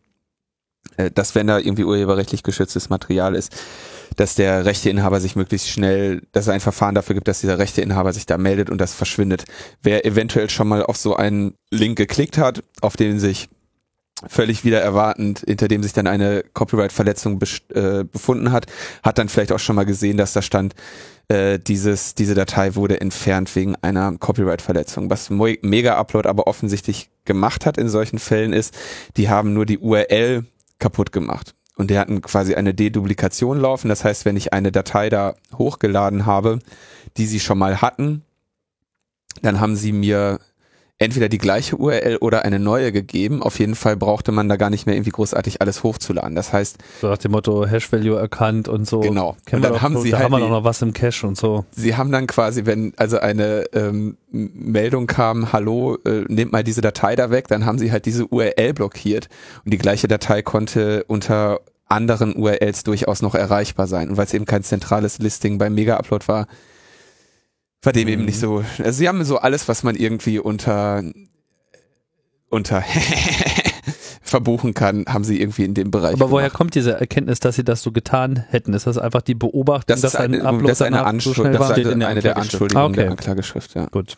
[0.95, 3.53] äh, dass wenn da irgendwie urheberrechtlich geschütztes Material ist,
[4.15, 8.13] dass der Rechteinhaber sich möglichst schnell, dass es ein Verfahren dafür gibt, dass dieser Rechteinhaber
[8.13, 9.43] sich da meldet und das verschwindet.
[9.83, 13.49] Wer eventuell schon mal auf so einen Link geklickt hat, auf den sich
[14.27, 17.39] völlig wieder erwartend, hinter dem sich dann eine Copyright-Verletzung
[17.73, 18.65] äh, befunden hat,
[19.03, 20.75] hat dann vielleicht auch schon mal gesehen, dass da stand,
[21.29, 25.09] äh, dieses, diese Datei wurde entfernt wegen einer Copyright-Verletzung.
[25.09, 28.75] Was Mega Upload aber offensichtlich gemacht hat in solchen Fällen ist,
[29.15, 30.45] die haben nur die URL
[30.79, 31.55] kaputt gemacht.
[31.75, 33.87] Und die hatten quasi eine Deduplikation laufen.
[33.87, 36.59] Das heißt, wenn ich eine Datei da hochgeladen habe,
[37.15, 38.23] die sie schon mal hatten,
[39.41, 40.39] dann haben sie mir
[40.99, 43.41] entweder die gleiche URL oder eine neue gegeben.
[43.41, 46.35] Auf jeden Fall brauchte man da gar nicht mehr irgendwie großartig alles hochzuladen.
[46.35, 48.99] Das heißt, So nach dem Motto Hash Value erkannt und so.
[48.99, 49.37] Genau.
[49.45, 51.25] Kennen Und dann doch, haben sie da halt haben wir doch noch was im Cache
[51.25, 51.65] und so.
[51.71, 56.81] sie haben dann quasi, wenn also eine ähm, Meldung kam, hallo, äh, nehmt mal diese
[56.81, 59.29] Datei da weg, dann haben sie halt diese URL blockiert
[59.63, 64.09] und die gleiche Datei konnte unter anderen URLs durchaus noch erreichbar sein.
[64.09, 66.47] Und weil es eben kein zentrales Listing beim Mega-Upload war,
[67.81, 68.25] war dem eben Mhm.
[68.25, 68.63] nicht so.
[68.79, 71.03] Also sie haben so alles, was man irgendwie unter
[72.49, 72.83] unter
[74.21, 76.13] verbuchen kann, haben sie irgendwie in dem Bereich.
[76.13, 76.57] Aber woher gemacht.
[76.57, 78.73] kommt diese Erkenntnis, dass sie das so getan hätten?
[78.73, 81.61] Ist das einfach die Beobachtung, das dass ein Upload das eine, so Anschuld, schnell das
[81.61, 81.73] war?
[81.73, 82.37] Steht eine, eine der.
[82.37, 83.01] Anschuldigungen Ah, okay.
[83.01, 83.85] der Anklageschrift, ja.
[83.87, 84.17] Gut.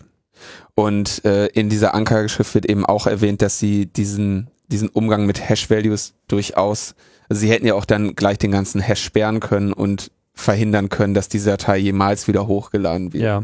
[0.75, 5.47] Und äh, in dieser Anklageschrift wird eben auch erwähnt, dass sie diesen, diesen Umgang mit
[5.49, 6.95] Hash-Values durchaus,
[7.29, 11.13] also sie hätten ja auch dann gleich den ganzen Hash sperren können und verhindern können,
[11.13, 13.23] dass diese Datei jemals wieder hochgeladen wird.
[13.23, 13.43] Ja.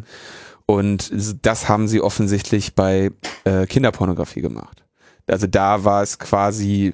[0.66, 1.12] Und
[1.46, 3.12] das haben sie offensichtlich bei
[3.46, 4.84] äh, Kinderpornografie gemacht.
[5.26, 6.94] Also da war es quasi,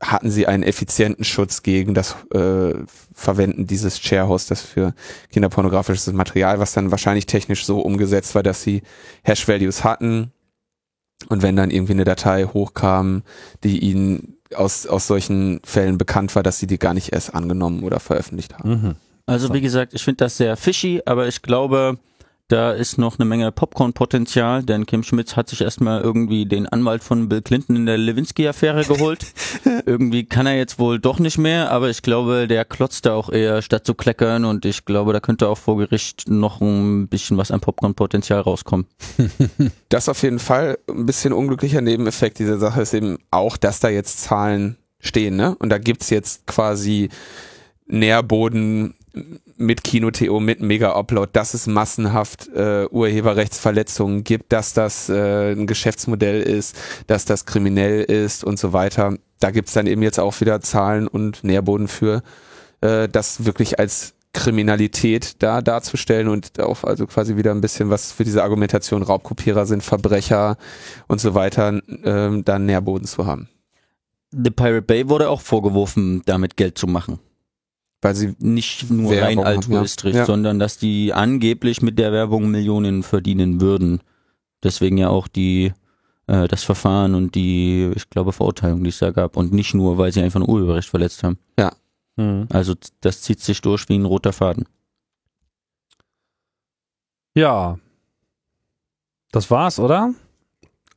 [0.00, 2.74] hatten sie einen effizienten Schutz gegen das äh,
[3.14, 4.94] Verwenden dieses Sharehosters für
[5.32, 8.82] kinderpornografisches Material, was dann wahrscheinlich technisch so umgesetzt war, dass sie
[9.22, 10.32] Hash-Values hatten
[11.28, 13.22] und wenn dann irgendwie eine Datei hochkam,
[13.64, 17.82] die ihnen aus, aus solchen Fällen bekannt war, dass sie die gar nicht erst angenommen
[17.82, 18.70] oder veröffentlicht haben.
[18.70, 18.94] Mhm.
[19.28, 19.54] Also So.
[19.54, 21.98] wie gesagt, ich finde das sehr fishy, aber ich glaube,
[22.48, 27.04] da ist noch eine Menge Popcorn-Potenzial, denn Kim Schmitz hat sich erstmal irgendwie den Anwalt
[27.04, 29.26] von Bill Clinton in der Lewinsky-Affäre geholt.
[29.84, 33.28] irgendwie kann er jetzt wohl doch nicht mehr, aber ich glaube, der klotzt da auch
[33.28, 37.36] eher statt zu kleckern und ich glaube, da könnte auch vor Gericht noch ein bisschen
[37.36, 38.86] was an Popcorn-Potenzial rauskommen.
[39.90, 43.88] Das auf jeden Fall ein bisschen unglücklicher Nebeneffekt dieser Sache ist eben auch, dass da
[43.88, 45.56] jetzt Zahlen stehen, ne?
[45.58, 47.08] Und da gibt's jetzt quasi
[47.86, 48.94] Nährboden
[49.56, 56.42] mit Kino.to, mit Mega-Upload, dass es massenhaft äh, Urheberrechtsverletzungen gibt, dass das äh, ein Geschäftsmodell
[56.42, 59.16] ist, dass das kriminell ist und so weiter.
[59.40, 62.22] Da gibt's dann eben jetzt auch wieder Zahlen und Nährboden für,
[62.80, 68.12] äh, das wirklich als Kriminalität da darzustellen und auch also quasi wieder ein bisschen was
[68.12, 70.56] für diese Argumentation Raubkopierer sind Verbrecher
[71.08, 73.48] und so weiter ähm, da Nährboden zu haben.
[74.30, 77.18] The Pirate Bay wurde auch vorgeworfen, damit Geld zu machen.
[78.00, 80.20] Weil sie Nicht nur Werbung rein altruistisch, ja.
[80.20, 80.26] Ja.
[80.26, 84.00] sondern dass die angeblich mit der Werbung Millionen verdienen würden.
[84.62, 85.72] Deswegen ja auch die
[86.28, 89.36] äh, das Verfahren und die, ich glaube, Verurteilung, die es da gab.
[89.36, 91.38] Und nicht nur, weil sie einfach ein Urheberrecht verletzt haben.
[92.16, 92.46] Mhm.
[92.50, 94.68] Also das zieht sich durch wie ein roter Faden.
[97.34, 97.78] Ja.
[99.32, 100.14] Das war's, oder?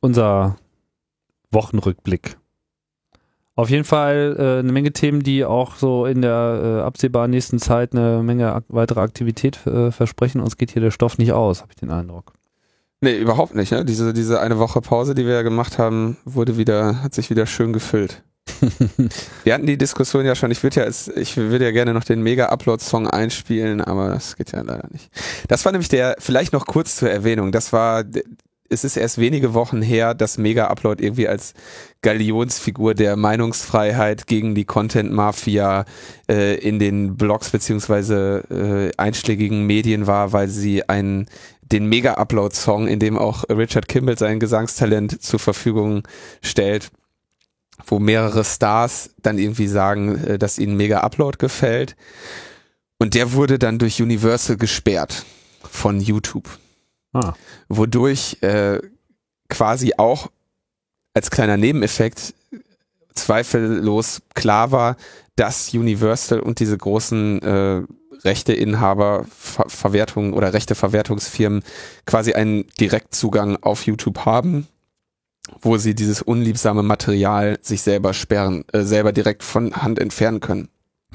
[0.00, 0.58] Unser
[1.50, 2.38] Wochenrückblick.
[3.54, 7.58] Auf jeden Fall äh, eine Menge Themen, die auch so in der äh, absehbaren nächsten
[7.58, 10.40] Zeit eine Menge ak weitere Aktivität äh, versprechen.
[10.40, 12.32] Uns geht hier der Stoff nicht aus, habe ich den Eindruck.
[13.02, 13.72] Nee, überhaupt nicht.
[13.72, 13.84] Ne?
[13.84, 17.46] Diese, diese eine Woche Pause, die wir ja gemacht haben, wurde wieder, hat sich wieder
[17.46, 18.22] schön gefüllt.
[19.44, 22.22] Wir hatten die Diskussion ja schon, ich würde ja, ich würde ja gerne noch den
[22.22, 25.10] Mega-Upload-Song einspielen, aber das geht ja leider nicht.
[25.48, 28.04] Das war nämlich der, vielleicht noch kurz zur Erwähnung, das war,
[28.72, 31.54] es ist erst wenige Wochen her, dass Mega-Upload irgendwie als
[32.00, 35.84] Galionsfigur der Meinungsfreiheit gegen die Content-Mafia
[36.28, 38.42] äh, in den Blogs beziehungsweise
[38.96, 41.26] äh, einschlägigen Medien war, weil sie einen
[41.60, 46.02] den Mega-Upload-Song, in dem auch Richard Kimball sein Gesangstalent zur Verfügung
[46.42, 46.90] stellt,
[47.86, 51.96] wo mehrere Stars dann irgendwie sagen, äh, dass ihnen Mega-Upload gefällt.
[52.98, 55.24] Und der wurde dann durch Universal gesperrt
[55.62, 56.48] von YouTube
[57.14, 57.34] Ah.
[57.68, 58.80] wodurch äh,
[59.48, 60.30] quasi auch
[61.14, 62.34] als kleiner Nebeneffekt
[63.14, 64.96] zweifellos klar war,
[65.36, 67.82] dass Universal und diese großen äh,
[68.24, 71.62] Rechteinhaber, Ver Verwertungen oder Rechteverwertungsfirmen
[72.06, 74.66] quasi einen Direktzugang auf YouTube haben,
[75.60, 80.68] wo sie dieses unliebsame Material sich selber sperren, äh, selber direkt von Hand entfernen können.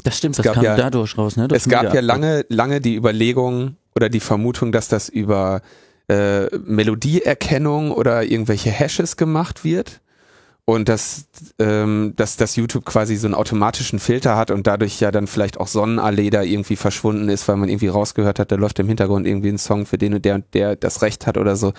[0.04, 1.48] Das stimmt, Es das kam ja- dadurch raus, ne?
[1.48, 5.62] Das es gab ja lange, lange die Überlegung oder die Vermutung, dass das über
[6.08, 10.02] äh, Melodieerkennung oder irgendwelche Hashes gemacht wird.
[10.70, 11.28] Und dass,
[11.60, 15.62] ähm, dass das YouTube quasi so einen automatischen Filter hat und dadurch ja dann vielleicht
[15.62, 19.26] auch Sonnenallee da irgendwie verschwunden ist, weil man irgendwie rausgehört hat, da läuft im Hintergrund
[19.26, 21.72] irgendwie ein Song, für den und der und der das Recht hat oder so.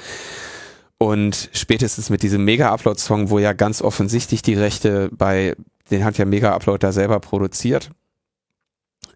[0.97, 5.55] Und spätestens mit diesem Mega-Upload-Song, wo ja ganz offensichtlich die Rechte bei,
[5.91, 7.91] den hat ja Mega-Upload da selber produziert,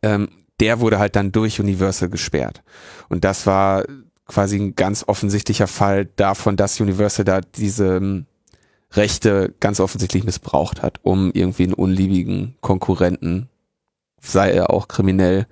[0.03, 0.29] ähm,
[0.61, 2.63] der wurde halt dann durch Universal gesperrt.
[3.09, 3.85] Und das war
[4.33, 8.27] quasi ein ganz offensichtlicher Fall davon, dass Universal da diese ähm,
[8.93, 13.49] Rechte ganz offensichtlich missbraucht hat, um irgendwie einen unliebigen Konkurrenten,
[14.21, 15.47] sei er auch kriminell,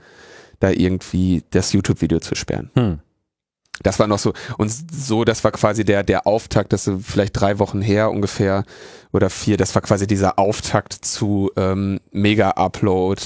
[0.61, 2.70] da irgendwie das YouTube-Video zu sperren.
[2.74, 3.01] Hm.
[3.82, 7.39] Das war noch so, und so, das war quasi der, der Auftakt, das ist vielleicht
[7.40, 8.65] drei Wochen her ungefähr
[9.11, 13.23] oder vier, das war quasi dieser Auftakt zu ähm, Mega-Upload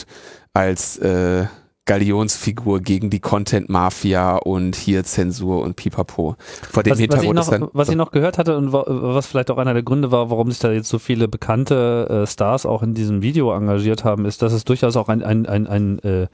[0.53, 1.47] als äh,
[1.87, 6.37] Galionsfigur gegen die Content-Mafia und hier Zensur und Pipapo.
[6.71, 9.27] Vor dem Was, was, ich Hintergrund noch, was ich noch gehört hatte und wa- was
[9.27, 12.65] vielleicht auch einer der Gründe war, warum sich da jetzt so viele bekannte äh, Stars
[12.65, 15.99] auch in diesem Video engagiert haben, ist, dass es durchaus auch ein, ein, ein, ein
[16.01, 16.27] äh,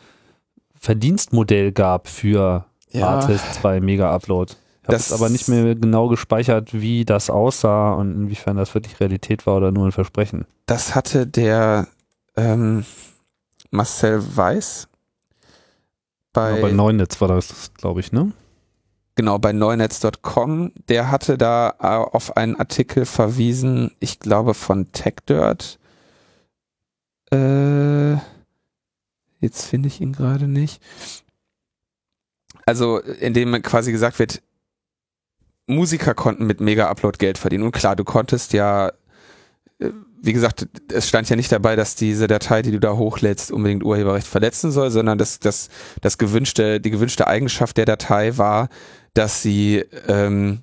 [0.79, 3.09] Verdienstmodell gab für Ja.
[3.09, 4.53] Artists bei Mega Upload.
[4.83, 8.99] Ich habe jetzt aber nicht mehr genau gespeichert, wie das aussah und inwiefern das wirklich
[8.99, 10.47] Realität war oder nur ein Versprechen.
[10.67, 11.87] das hatte der
[12.37, 12.85] ähm,
[13.71, 14.89] Marcel Weiß
[16.33, 18.33] bei, Genau, bei Neunetz war das, glaube ich, ne?
[19.21, 25.79] genau bei neunetz.com, der hatte da äh, auf einen Artikel verwiesen, ich glaube von TechDirt.
[27.31, 28.15] Äh,
[29.41, 30.83] jetzt finde ich ihn gerade nicht.
[32.65, 34.41] Also, in dem quasi gesagt wird,
[35.67, 37.65] Musiker konnten mit Mega-Upload Geld verdienen.
[37.65, 38.91] Und klar, du konntest ja,
[40.23, 43.85] wie gesagt, es stand ja nicht dabei, dass diese Datei, die du da hochlädst, unbedingt
[43.85, 45.71] Urheberrecht verletzen soll, sondern dass das,
[46.03, 48.69] das gewünschte, die gewünschte Eigenschaft der Datei war,
[49.15, 50.63] dass sie ähm,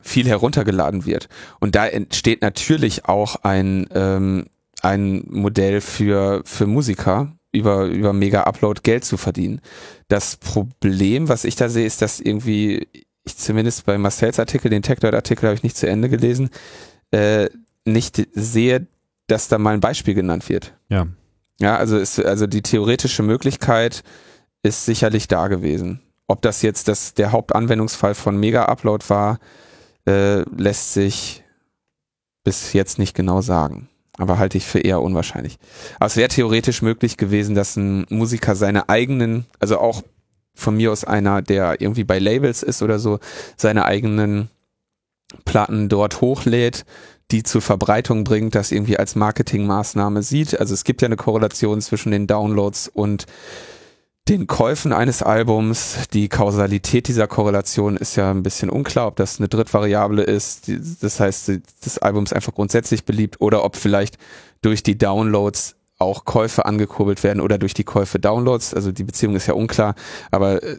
[0.00, 1.28] viel heruntergeladen wird.
[1.60, 4.46] Und da entsteht natürlich auch ein, ähm,
[4.82, 9.60] ein Modell für, für Musiker, über, über Mega-Upload Geld zu verdienen.
[10.08, 12.88] Das Problem, was ich da sehe, ist, dass irgendwie,
[13.24, 16.50] ich zumindest bei Marcells Artikel, den TechDot-Artikel habe ich nicht zu Ende gelesen,
[17.12, 17.48] äh,
[17.86, 18.86] nicht sehe,
[19.26, 20.74] dass da mal ein Beispiel genannt wird.
[20.88, 21.06] Ja.
[21.58, 24.02] Ja, also ist, also die theoretische Möglichkeit
[24.62, 26.00] ist sicherlich da gewesen.
[26.26, 29.38] Ob das jetzt das, der Hauptanwendungsfall von Mega-Upload war,
[30.06, 31.44] äh, lässt sich
[32.44, 33.88] bis jetzt nicht genau sagen.
[34.18, 35.58] Aber halte ich für eher unwahrscheinlich.
[35.96, 40.02] Aber es wäre theoretisch möglich gewesen, dass ein Musiker seine eigenen, also auch
[40.54, 43.18] von mir aus einer, der irgendwie bei Labels ist oder so,
[43.56, 44.48] seine eigenen
[45.44, 46.84] Platten dort hochlädt,
[47.30, 50.58] die zur Verbreitung bringt, das irgendwie als Marketingmaßnahme sieht.
[50.58, 53.26] Also es gibt ja eine Korrelation zwischen den Downloads und
[54.28, 56.08] den Käufen eines Albums.
[56.12, 60.70] Die Kausalität dieser Korrelation ist ja ein bisschen unklar, ob das eine Drittvariable ist.
[61.00, 61.52] Das heißt,
[61.84, 64.18] das Album ist einfach grundsätzlich beliebt oder ob vielleicht
[64.62, 68.74] durch die Downloads auch Käufe angekurbelt werden oder durch die Käufe Downloads.
[68.74, 69.94] Also die Beziehung ist ja unklar,
[70.30, 70.78] aber äh,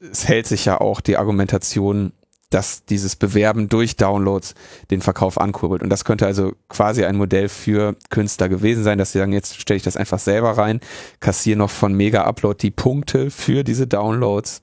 [0.00, 2.12] es hält sich ja auch die Argumentation,
[2.50, 4.54] dass dieses Bewerben durch Downloads
[4.90, 5.82] den Verkauf ankurbelt.
[5.82, 9.60] Und das könnte also quasi ein Modell für Künstler gewesen sein, dass sie sagen, jetzt
[9.60, 10.80] stelle ich das einfach selber rein,
[11.20, 14.62] kassiere noch von Mega Upload die Punkte für diese Downloads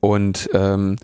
[0.00, 0.96] und ähm,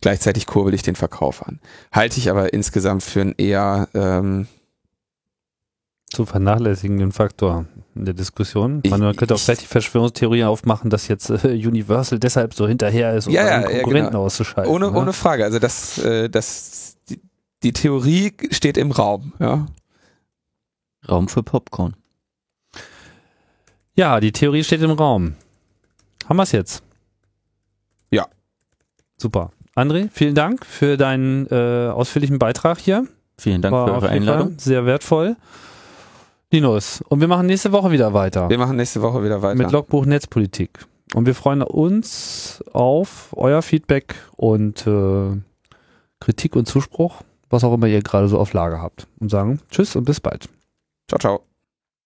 [0.00, 1.60] gleichzeitig kurbel ich den Verkauf an.
[1.92, 4.46] Halte ich aber insgesamt für einen eher ähm,
[6.10, 8.80] zu vernachlässigenden Faktor in der Diskussion.
[8.82, 12.66] Ich- Man, könnte auch ich- vielleicht die Verschwörungstheorie aufmachen, dass jetzt äh, Universal deshalb so
[12.66, 14.24] hinterher ist, um Ja, ja, einen ja, Konkurrenten genau.
[14.24, 14.72] auszuschalten.
[14.72, 14.98] ohne, ne?
[14.98, 15.44] ohne Frage.
[15.44, 17.20] Also das, äh, das die,
[17.62, 19.66] die Theorie steht im Raum, ja.
[21.08, 21.94] Raum für Popcorn.
[23.94, 25.34] Ja, die Theorie steht im Raum.
[26.28, 26.82] Haben wir es jetzt?
[28.10, 28.26] Ja.
[29.16, 29.50] Super.
[29.76, 33.06] André, vielen Dank für deinen äh, ausführlichen Beitrag hier.
[33.38, 34.58] Vielen Dank War für eure Einladung.
[34.58, 35.36] Sehr wertvoll.
[36.52, 38.48] Linus, und wir machen nächste Woche wieder weiter.
[38.50, 39.56] Wir machen nächste Woche wieder weiter.
[39.56, 40.86] mit Logbuch Netzpolitik.
[41.14, 45.36] Und wir freuen uns auf euer Feedback und äh,
[46.20, 49.06] Kritik und Zuspruch, was auch immer ihr gerade so auf Lager habt.
[49.20, 50.48] Und sagen Tschüss und bis bald.
[51.08, 51.49] ciao, ciao.